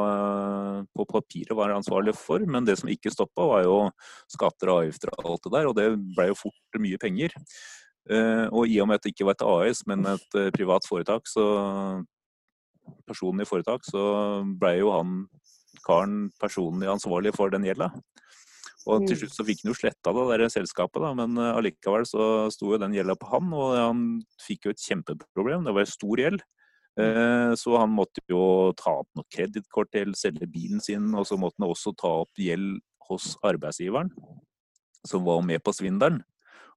på 0.94 1.06
papiret 1.08 1.54
var 1.56 1.74
ansvarlig 1.74 2.16
for. 2.18 2.42
Men 2.46 2.66
det 2.66 2.78
som 2.80 2.90
ikke 2.90 3.12
stoppa, 3.14 3.46
var 3.52 3.64
jo 3.66 3.78
skatter 4.32 4.72
og 4.72 4.82
avgifter 4.82 5.12
og 5.14 5.32
alt 5.32 5.46
det 5.46 5.54
der, 5.56 5.70
og 5.70 5.78
det 5.78 5.88
ble 6.16 6.30
jo 6.32 6.38
fort 6.38 6.80
mye 6.82 7.00
penger. 7.02 7.34
Eh, 8.10 8.46
og 8.52 8.70
i 8.70 8.78
og 8.82 8.90
med 8.90 9.00
at 9.00 9.06
det 9.06 9.14
ikke 9.14 9.28
var 9.28 9.38
et 9.38 9.46
AS, 9.46 9.82
men 9.90 10.06
et 10.12 10.38
eh, 10.38 10.52
privat 10.54 10.86
foretak, 10.86 11.26
så 11.30 11.46
personen 13.06 13.42
i 13.42 13.48
foretak, 13.48 13.86
så 13.86 14.02
ble 14.58 14.76
jo 14.78 14.92
han 14.94 15.24
karen 15.86 16.28
personlig 16.42 16.90
ansvarlig 16.90 17.34
for 17.34 17.50
den 17.50 17.66
gjelda. 17.66 17.90
Og 18.86 19.02
til 19.02 19.16
mm. 19.16 19.18
slutt 19.18 19.34
så 19.34 19.44
fikk 19.46 19.64
han 19.64 19.72
jo 19.72 19.78
sletta 19.80 20.12
det 20.14 20.26
der 20.30 20.52
selskapet, 20.54 21.02
da, 21.02 21.10
men 21.18 21.34
allikevel 21.42 22.06
så 22.06 22.46
sto 22.54 22.70
jo 22.70 22.78
den 22.78 22.94
gjelda 22.94 23.16
på 23.18 23.32
han, 23.32 23.50
og 23.50 23.74
han 23.74 24.04
fikk 24.44 24.68
jo 24.68 24.74
et 24.74 24.84
kjempeproblem. 24.84 25.66
Det 25.66 25.74
var 25.74 25.90
stor 25.90 26.22
gjeld. 26.22 26.44
Eh, 26.96 27.52
så 27.60 27.76
han 27.76 27.92
måtte 27.92 28.22
jo 28.30 28.72
ta 28.78 28.94
opp 29.02 29.10
noe 29.16 29.28
kredittkort 29.32 29.90
til, 29.92 30.14
selge 30.16 30.48
bilen 30.48 30.80
sin, 30.80 31.10
og 31.14 31.26
så 31.28 31.36
måtte 31.40 31.60
han 31.60 31.68
også 31.68 31.92
ta 31.98 32.12
opp 32.22 32.40
gjeld 32.40 32.78
hos 33.10 33.34
arbeidsgiveren, 33.46 34.10
som 35.06 35.26
var 35.26 35.44
med 35.44 35.62
på 35.64 35.74
svindelen. 35.76 36.22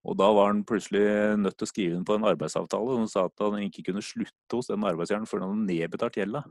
Og 0.08 0.16
da 0.20 0.30
var 0.32 0.52
han 0.52 0.64
plutselig 0.68 1.04
nødt 1.40 1.58
til 1.60 1.68
å 1.68 1.70
skrive 1.70 1.98
inn 1.98 2.06
på 2.08 2.16
en 2.16 2.28
arbeidsavtale 2.30 2.96
som 2.96 3.08
sa 3.12 3.26
at 3.28 3.42
han 3.44 3.66
ikke 3.66 3.90
kunne 3.90 4.04
slutte 4.04 4.56
hos 4.56 4.70
den 4.72 4.86
arbeidsgiveren 4.88 5.28
før 5.28 5.44
han 5.44 5.56
hadde 5.56 5.72
nedbetalt 5.72 6.20
gjelda. 6.20 6.44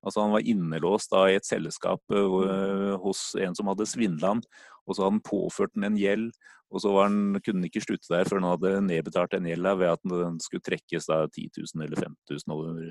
Altså 0.00 0.24
Han 0.24 0.32
var 0.32 0.46
innelåst 0.48 1.12
da 1.12 1.26
i 1.28 1.36
et 1.36 1.48
selskap 1.48 2.00
uh, 2.14 2.96
hos 3.02 3.34
en 3.40 3.56
som 3.56 3.68
hadde 3.68 3.88
svindla 3.88 4.34
han, 4.34 4.40
og 4.86 4.96
så 4.96 5.04
hadde 5.04 5.16
han 5.18 5.26
påført 5.26 5.76
han 5.76 5.90
en 5.90 6.00
gjeld. 6.00 6.30
Og 6.70 6.84
så 6.84 6.92
han, 7.00 7.34
kunne 7.42 7.58
han 7.58 7.66
ikke 7.66 7.82
slutte 7.82 8.12
der 8.12 8.28
før 8.30 8.38
han 8.38 8.52
hadde 8.52 8.84
nedbetalt 8.86 9.32
den 9.34 9.48
gjelda 9.50 9.74
ved 9.78 9.90
at 9.90 10.04
den 10.06 10.38
skulle 10.42 10.62
trekkes 10.62 11.08
da 11.10 11.24
10 11.26 11.48
000 11.74 11.86
eller 11.86 12.04
5000 12.30 12.54
over 12.54 12.84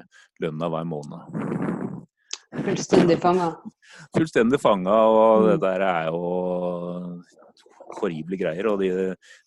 lønna 0.44 0.70
hver 0.74 0.90
måned. 0.90 1.70
Fullstendig 2.66 3.20
fanga? 3.24 3.54
Fullstendig 4.18 4.60
fanga, 4.60 4.98
og 5.08 5.48
det 5.48 5.56
mm. 5.60 5.64
der 5.64 5.86
er 5.86 6.10
jo 6.10 6.20
horrible 8.02 8.40
greier. 8.42 8.68
Og 8.72 8.84
de, 8.84 8.92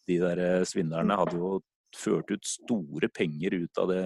de 0.08 0.18
der 0.22 0.64
svindlerne 0.68 1.18
hadde 1.20 1.36
jo 1.36 1.58
ført 1.98 2.30
ut 2.32 2.46
store 2.48 3.08
penger 3.12 3.56
ut 3.64 3.80
av 3.82 3.90
det, 3.92 4.04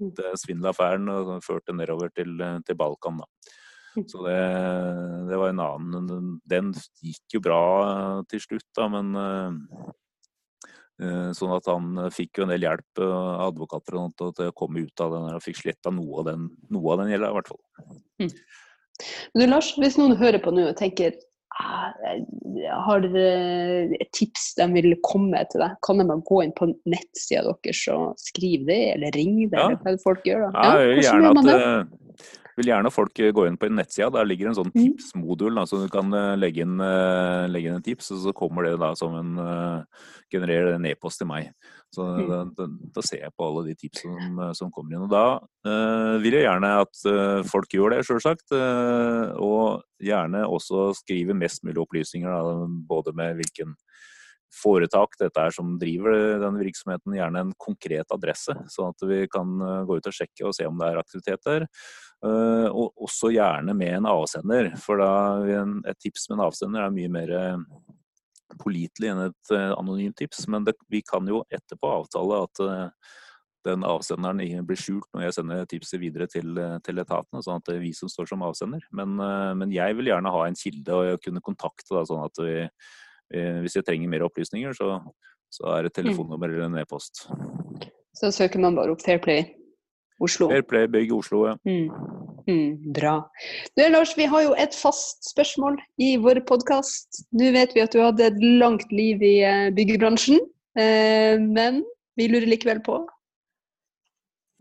mm. 0.00 0.12
det 0.18 0.34
svindelaffæren 0.42 1.10
og 1.12 1.32
ført 1.44 1.66
det 1.68 1.76
nedover 1.78 2.12
til, 2.14 2.36
til 2.66 2.78
Balkan. 2.78 3.22
Da. 3.22 3.56
Mm. 3.96 4.06
Så 4.08 4.22
det, 4.24 4.36
det, 5.28 5.36
var 5.36 5.50
en 5.52 5.60
annen 5.60 6.30
Den 6.48 6.70
gikk 7.04 7.36
jo 7.36 7.42
bra 7.44 7.64
til 8.30 8.40
slutt, 8.40 8.68
da, 8.78 8.88
men 8.92 9.12
uh, 9.18 9.90
Sånn 11.34 11.50
at 11.50 11.66
han 11.66 11.96
fikk 12.14 12.38
jo 12.38 12.44
en 12.44 12.52
del 12.52 12.62
hjelp 12.62 13.00
av 13.02 13.48
advokater 13.48 13.96
og 13.98 14.12
til 14.20 14.52
å 14.52 14.54
komme 14.54 14.84
ut 14.84 15.02
av 15.02 15.16
den 15.16 15.32
og 15.32 15.42
fikk 15.42 15.58
sletta 15.64 15.90
noe 15.90 16.20
av 16.20 16.28
den, 16.28 16.44
noe 16.70 16.92
av 16.94 17.00
den 17.02 17.10
gjelda, 17.10 17.30
i 17.32 17.36
hvert 17.38 17.50
fall. 17.50 17.62
Mm. 18.22 18.28
Men 19.32 19.42
du 19.42 19.46
Lars, 19.48 19.72
hvis 19.82 19.98
noen 19.98 20.14
hører 20.20 20.38
på 20.44 20.52
nå 20.54 20.68
og 20.68 20.76
tenker 20.78 21.16
har 21.52 23.02
dere 23.04 23.96
et 23.98 24.10
tips 24.16 24.52
de 24.58 24.68
vil 24.74 24.94
komme 25.04 25.40
til 25.52 25.62
deg? 25.64 25.74
Kan 25.84 26.00
de 26.00 26.06
bare 26.08 26.24
gå 26.28 26.42
inn 26.44 26.54
på 26.56 26.70
nettsida 26.88 27.44
deres 27.48 27.82
og 27.92 28.20
skrive 28.20 28.68
det, 28.70 28.80
eller 28.96 29.16
ringe 29.16 29.48
det? 29.50 29.58
Ja. 29.58 29.68
Eller 29.68 29.82
hva 29.82 29.96
folk 30.04 30.24
gjør 30.28 30.46
da? 30.48 30.52
Ja, 30.54 30.86
jeg 30.86 30.94
vil 30.94 31.04
gjerne 31.08 31.34
at 31.34 31.50
det? 31.50 32.30
vil 32.60 32.68
gjerne 32.68 32.90
folk 32.92 33.20
går 33.36 33.46
inn 33.48 33.58
på 33.60 33.70
nettsida. 33.72 34.10
Der 34.12 34.26
ligger 34.28 34.50
en 34.50 34.58
sånn 34.58 34.72
mm. 34.72 34.78
tipsmodul. 34.78 35.54
Da, 35.56 35.64
så 35.68 35.80
du 35.80 35.86
kan 35.92 36.12
eh, 36.16 36.34
legge 36.36 36.66
inn, 36.66 36.74
eh, 36.84 37.46
legge 37.48 37.70
inn, 37.70 37.78
en 37.80 37.86
tips, 37.86 38.10
og 38.12 38.26
så 38.26 38.34
kommer 38.36 38.68
det 38.68 38.74
da 38.82 38.92
som 38.98 39.16
en 39.16 39.32
genererer 40.32 40.76
en 40.76 40.88
e-post 40.88 41.22
til 41.22 41.30
meg. 41.30 41.52
Så 41.92 42.04
mm. 42.06 42.28
da, 42.28 42.38
da, 42.56 42.66
da, 42.96 43.02
ser 43.04 43.26
jeg 43.26 43.34
på 43.36 43.46
alle 43.46 43.66
de 43.66 43.74
tipsene 43.76 44.16
som, 44.24 44.38
som 44.56 44.70
kommer 44.72 44.96
inn. 44.96 45.04
Og 45.04 45.12
da 45.12 45.26
eh, 45.68 46.14
vil 46.24 46.38
jeg 46.38 46.46
gjerne 46.46 46.70
at 46.80 47.02
uh, 47.04 47.40
folk 47.48 47.74
gjør 47.76 47.92
det, 47.92 48.04
sjølsagt. 48.08 48.46
Eh, 48.56 49.34
og 49.36 49.82
gjerne 50.02 50.46
også 50.48 50.90
skrive 50.96 51.36
mest 51.36 51.66
mulig 51.66 51.82
opplysninger, 51.84 52.32
da, 52.32 52.70
både 52.88 53.12
med 53.18 53.36
hvilken 53.42 53.76
foretak 54.52 55.16
dette 55.20 55.40
er 55.40 55.52
som 55.54 55.76
driver 55.80 56.40
denne 56.40 56.60
virksomheten, 56.60 57.14
gjerne 57.16 57.44
en 57.44 57.52
konkret 57.60 58.10
adresse, 58.12 58.52
sånn 58.68 58.90
at 58.92 59.04
vi 59.08 59.22
kan 59.32 59.54
gå 59.88 59.96
ut 59.96 60.08
og 60.10 60.16
sjekke 60.16 60.44
og 60.44 60.52
se 60.56 60.66
om 60.68 60.76
det 60.76 60.90
er 60.90 61.00
aktivitet 61.00 61.46
der. 61.48 61.64
Og 62.68 62.92
også 63.00 63.30
gjerne 63.32 63.72
med 63.72 63.94
en 63.96 64.10
avsender, 64.12 64.68
for 64.84 65.00
da 65.00 65.08
et 65.88 66.02
tips 66.04 66.28
med 66.28 66.36
en 66.36 66.44
avsender 66.50 66.84
er 66.84 66.92
mye 66.92 67.14
mer 67.16 67.32
pålitelig 68.60 69.10
enn 69.12 69.24
et 69.28 69.52
uh, 69.54 69.72
anonymt 69.78 70.16
tips. 70.20 70.46
Men 70.52 70.66
det, 70.66 70.76
vi 70.92 71.02
kan 71.06 71.28
jo 71.28 71.42
etterpå 71.52 71.90
avtale 72.00 72.40
at 72.46 72.62
uh, 72.64 73.14
den 73.66 73.86
avsenderen 73.86 74.42
blir 74.66 74.80
skjult 74.80 75.06
når 75.14 75.28
jeg 75.28 75.36
sender 75.36 75.68
tipset 75.70 76.02
videre 76.02 76.26
til, 76.30 76.50
uh, 76.58 76.78
til 76.84 76.98
etatene, 77.02 77.42
sånn 77.44 77.62
at 77.62 77.68
det 77.68 77.78
er 77.78 77.84
vi 77.84 77.92
som 77.96 78.10
står 78.10 78.32
som 78.32 78.44
avsender. 78.46 78.84
Men, 78.90 79.16
men 79.58 79.74
jeg 79.74 79.98
vil 79.98 80.10
gjerne 80.10 80.34
ha 80.34 80.44
en 80.46 80.58
kilde 80.58 80.98
og 80.98 81.24
kunne 81.24 81.44
kontakte, 81.44 81.92
da, 81.94 82.04
sånn 82.08 82.24
at 82.26 82.42
vi, 82.42 82.56
hvis 83.62 83.78
jeg 83.78 83.86
trenger 83.86 84.10
mer 84.12 84.26
opplysninger, 84.26 84.74
så, 84.76 84.98
så 85.52 85.70
er 85.76 85.86
det 85.86 85.94
telefonnummer 85.96 86.50
eller 86.50 86.68
en 86.68 86.80
e-post. 86.82 87.24
Så 88.18 88.32
søker 88.34 88.60
man 88.60 88.76
bare 88.76 88.92
opp 88.92 89.00
Fairplay 89.04 89.46
Oslo? 90.22 90.50
Fairplay 90.50 90.88
Bygg 90.90 91.14
Oslo, 91.16 91.46
ja. 91.48 91.56
Mm. 91.64 91.88
Mm, 92.48 92.92
bra. 92.92 93.30
Du, 93.76 93.82
Lars, 93.88 94.16
vi 94.18 94.26
har 94.26 94.42
jo 94.42 94.54
et 94.58 94.74
fast 94.74 95.28
spørsmål 95.30 95.78
i 96.02 96.14
vår 96.22 96.42
podkast. 96.48 97.22
Nå 97.38 97.52
vet 97.54 97.74
vi 97.76 97.82
at 97.84 97.94
du 97.94 98.02
hadde 98.02 98.26
et 98.26 98.44
langt 98.60 98.90
liv 98.94 99.22
i 99.22 99.36
eh, 99.46 99.70
byggebransjen, 99.76 100.40
eh, 100.78 101.38
men 101.38 101.82
vi 102.18 102.28
lurer 102.32 102.48
likevel 102.50 102.82
på 102.84 103.02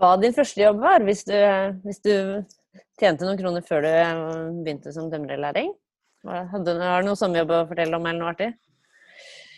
Hva 0.02 0.15
din 0.22 0.34
første 0.34 0.62
jobb 0.62 0.82
var, 0.82 1.04
hvis 1.06 1.24
du, 1.28 1.38
hvis 1.86 2.02
du 2.06 2.13
tjente 3.02 3.26
noen 3.26 3.39
kroner 3.39 3.65
før 3.65 3.86
du 3.86 3.94
begynte 4.65 4.94
som 4.94 5.10
dømmerlærling? 5.12 5.74
Har 6.28 6.62
du 6.62 6.76
noe 6.78 7.17
sommerjobb 7.17 7.54
å 7.54 7.63
fortelle 7.70 7.98
om, 7.98 8.06
eller 8.06 8.22
noe 8.22 8.34
artig? 8.36 8.52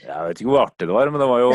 Jeg 0.04 0.28
vet 0.28 0.40
ikke 0.40 0.50
hvor 0.52 0.66
artig 0.66 0.88
det 0.90 0.96
var, 0.96 1.12
men 1.12 1.22
det 1.22 1.28
var 1.30 1.44
jo 1.44 1.52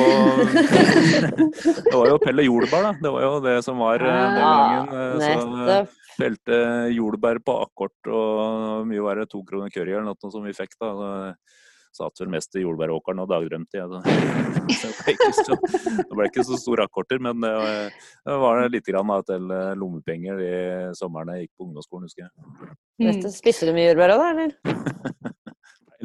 Det 1.88 1.96
var 1.96 2.12
jo 2.12 2.20
Pelle 2.22 2.44
Jordbær, 2.46 2.86
da. 2.86 2.92
Det 2.96 3.12
var 3.12 3.26
jo 3.26 3.32
det 3.44 3.56
som 3.64 3.80
var 3.84 4.04
eh, 4.04 4.20
den 4.36 4.38
gangen. 4.38 4.86
Så 5.24 6.07
felte 6.18 6.58
jordbær 6.94 7.40
på 7.44 7.54
akkord 7.64 8.12
og 8.12 8.88
mye 8.90 9.04
verre. 9.04 9.28
To 9.30 9.44
kroner 9.46 9.72
curry 9.74 9.94
eller 9.94 10.10
noe 10.10 10.32
som 10.34 10.44
vi 10.44 10.56
fikk. 10.56 10.76
da. 10.80 10.92
Så 10.92 11.08
satt 11.98 12.20
vel 12.20 12.30
mest 12.32 12.56
i 12.58 12.62
jordbæråkeren 12.62 13.22
og 13.22 13.30
dagdrømte. 13.30 13.80
Ja. 13.80 13.88
Det, 14.68 14.90
ble 15.00 15.14
ikke 15.14 15.30
så, 15.32 15.54
det 15.96 16.12
ble 16.12 16.26
ikke 16.28 16.42
så 16.44 16.58
store 16.60 16.84
akkorder, 16.84 17.20
men 17.24 17.40
det 17.40 18.34
var, 18.42 18.60
litt 18.68 18.86
grann 18.86 19.08
da, 19.08 19.16
til 19.24 19.48
eh, 19.54 19.70
lommepenger 19.80 20.36
de 20.38 20.50
somrene 20.98 21.38
jeg 21.38 21.46
gikk 21.46 21.54
på 21.56 21.66
ungdomsskolen, 21.66 22.04
husker 22.04 22.26
jeg. 22.26 22.74
Mm. 23.00 23.22
Spiste 23.32 23.68
du 23.68 23.72
mye 23.72 23.88
jordbær 23.88 24.12
òg, 24.14 24.20
da? 24.20 24.28
eller? 24.34 25.14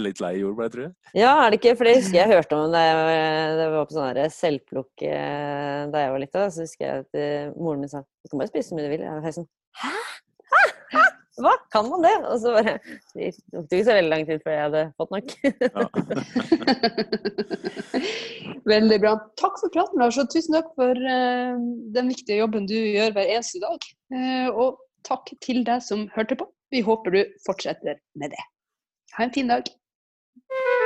Litt 0.02 0.22
lei 0.24 0.32
jordbær, 0.40 0.72
tror 0.74 0.88
jeg. 0.88 0.94
Ja, 1.14 1.36
er 1.44 1.54
det 1.54 1.60
ikke? 1.60 1.76
For 1.78 1.86
det 1.86 2.00
husker 2.00 2.18
jeg 2.18 2.32
hørte 2.32 2.58
om 2.58 2.72
da 2.74 2.80
jeg 2.82 3.68
var 3.76 3.84
på 3.86 3.94
sånn 3.94 4.22
selvplukk 4.34 5.04
eh, 5.06 5.84
da 5.94 6.02
jeg 6.02 6.14
var 6.16 6.24
lita. 6.24 6.46
Så 6.50 6.66
husker 6.66 6.88
jeg 6.88 7.04
at 7.04 7.20
eh, 7.20 7.52
moren 7.54 7.84
min 7.84 7.92
sa 7.92 8.02
du 8.02 8.32
kan 8.32 8.42
bare 8.42 8.50
spise 8.50 8.72
så 8.72 8.78
mye 8.78 8.88
du 8.88 8.94
vil. 8.96 9.04
Jeg 9.06 9.22
var 9.22 9.36
sånn 9.36 9.50
Hæ? 9.84 9.92
Hæ? 10.94 11.04
Hva? 11.44 11.52
Kan 11.74 11.90
man 11.90 12.06
det? 12.06 12.14
Og 12.30 12.40
så 12.42 12.54
bare 12.54 12.74
Det 13.14 13.30
tok 13.54 13.68
ikke 13.68 13.86
så 13.86 13.98
veldig 13.98 14.12
lang 14.12 14.26
tid 14.30 14.42
før 14.46 14.54
jeg 14.54 14.66
hadde 14.68 14.84
fått 15.02 15.14
nok. 15.14 15.36
veldig 18.74 19.00
bra. 19.06 19.14
Takk 19.42 19.62
for 19.62 19.74
praten, 19.74 20.02
Lars, 20.02 20.20
og 20.22 20.30
tusen 20.34 20.58
takk 20.58 20.70
for 20.78 20.94
uh, 20.94 21.58
den 21.98 22.12
viktige 22.14 22.38
jobben 22.42 22.70
du 22.70 22.78
gjør 22.78 23.16
hver 23.18 23.34
eneste 23.34 23.62
dag. 23.66 23.90
Uh, 24.14 24.50
og 24.54 24.82
takk 25.10 25.34
til 25.44 25.64
deg 25.68 25.82
som 25.86 26.06
hørte 26.14 26.38
på. 26.38 26.50
Vi 26.74 26.86
håper 26.86 27.18
du 27.18 27.24
fortsetter 27.46 27.98
med 28.18 28.34
det. 28.34 28.46
Ha 29.18 29.26
en 29.26 29.34
fin 29.34 29.50
dag. 29.50 29.66
Thank 30.54 30.66
you. 30.66 30.83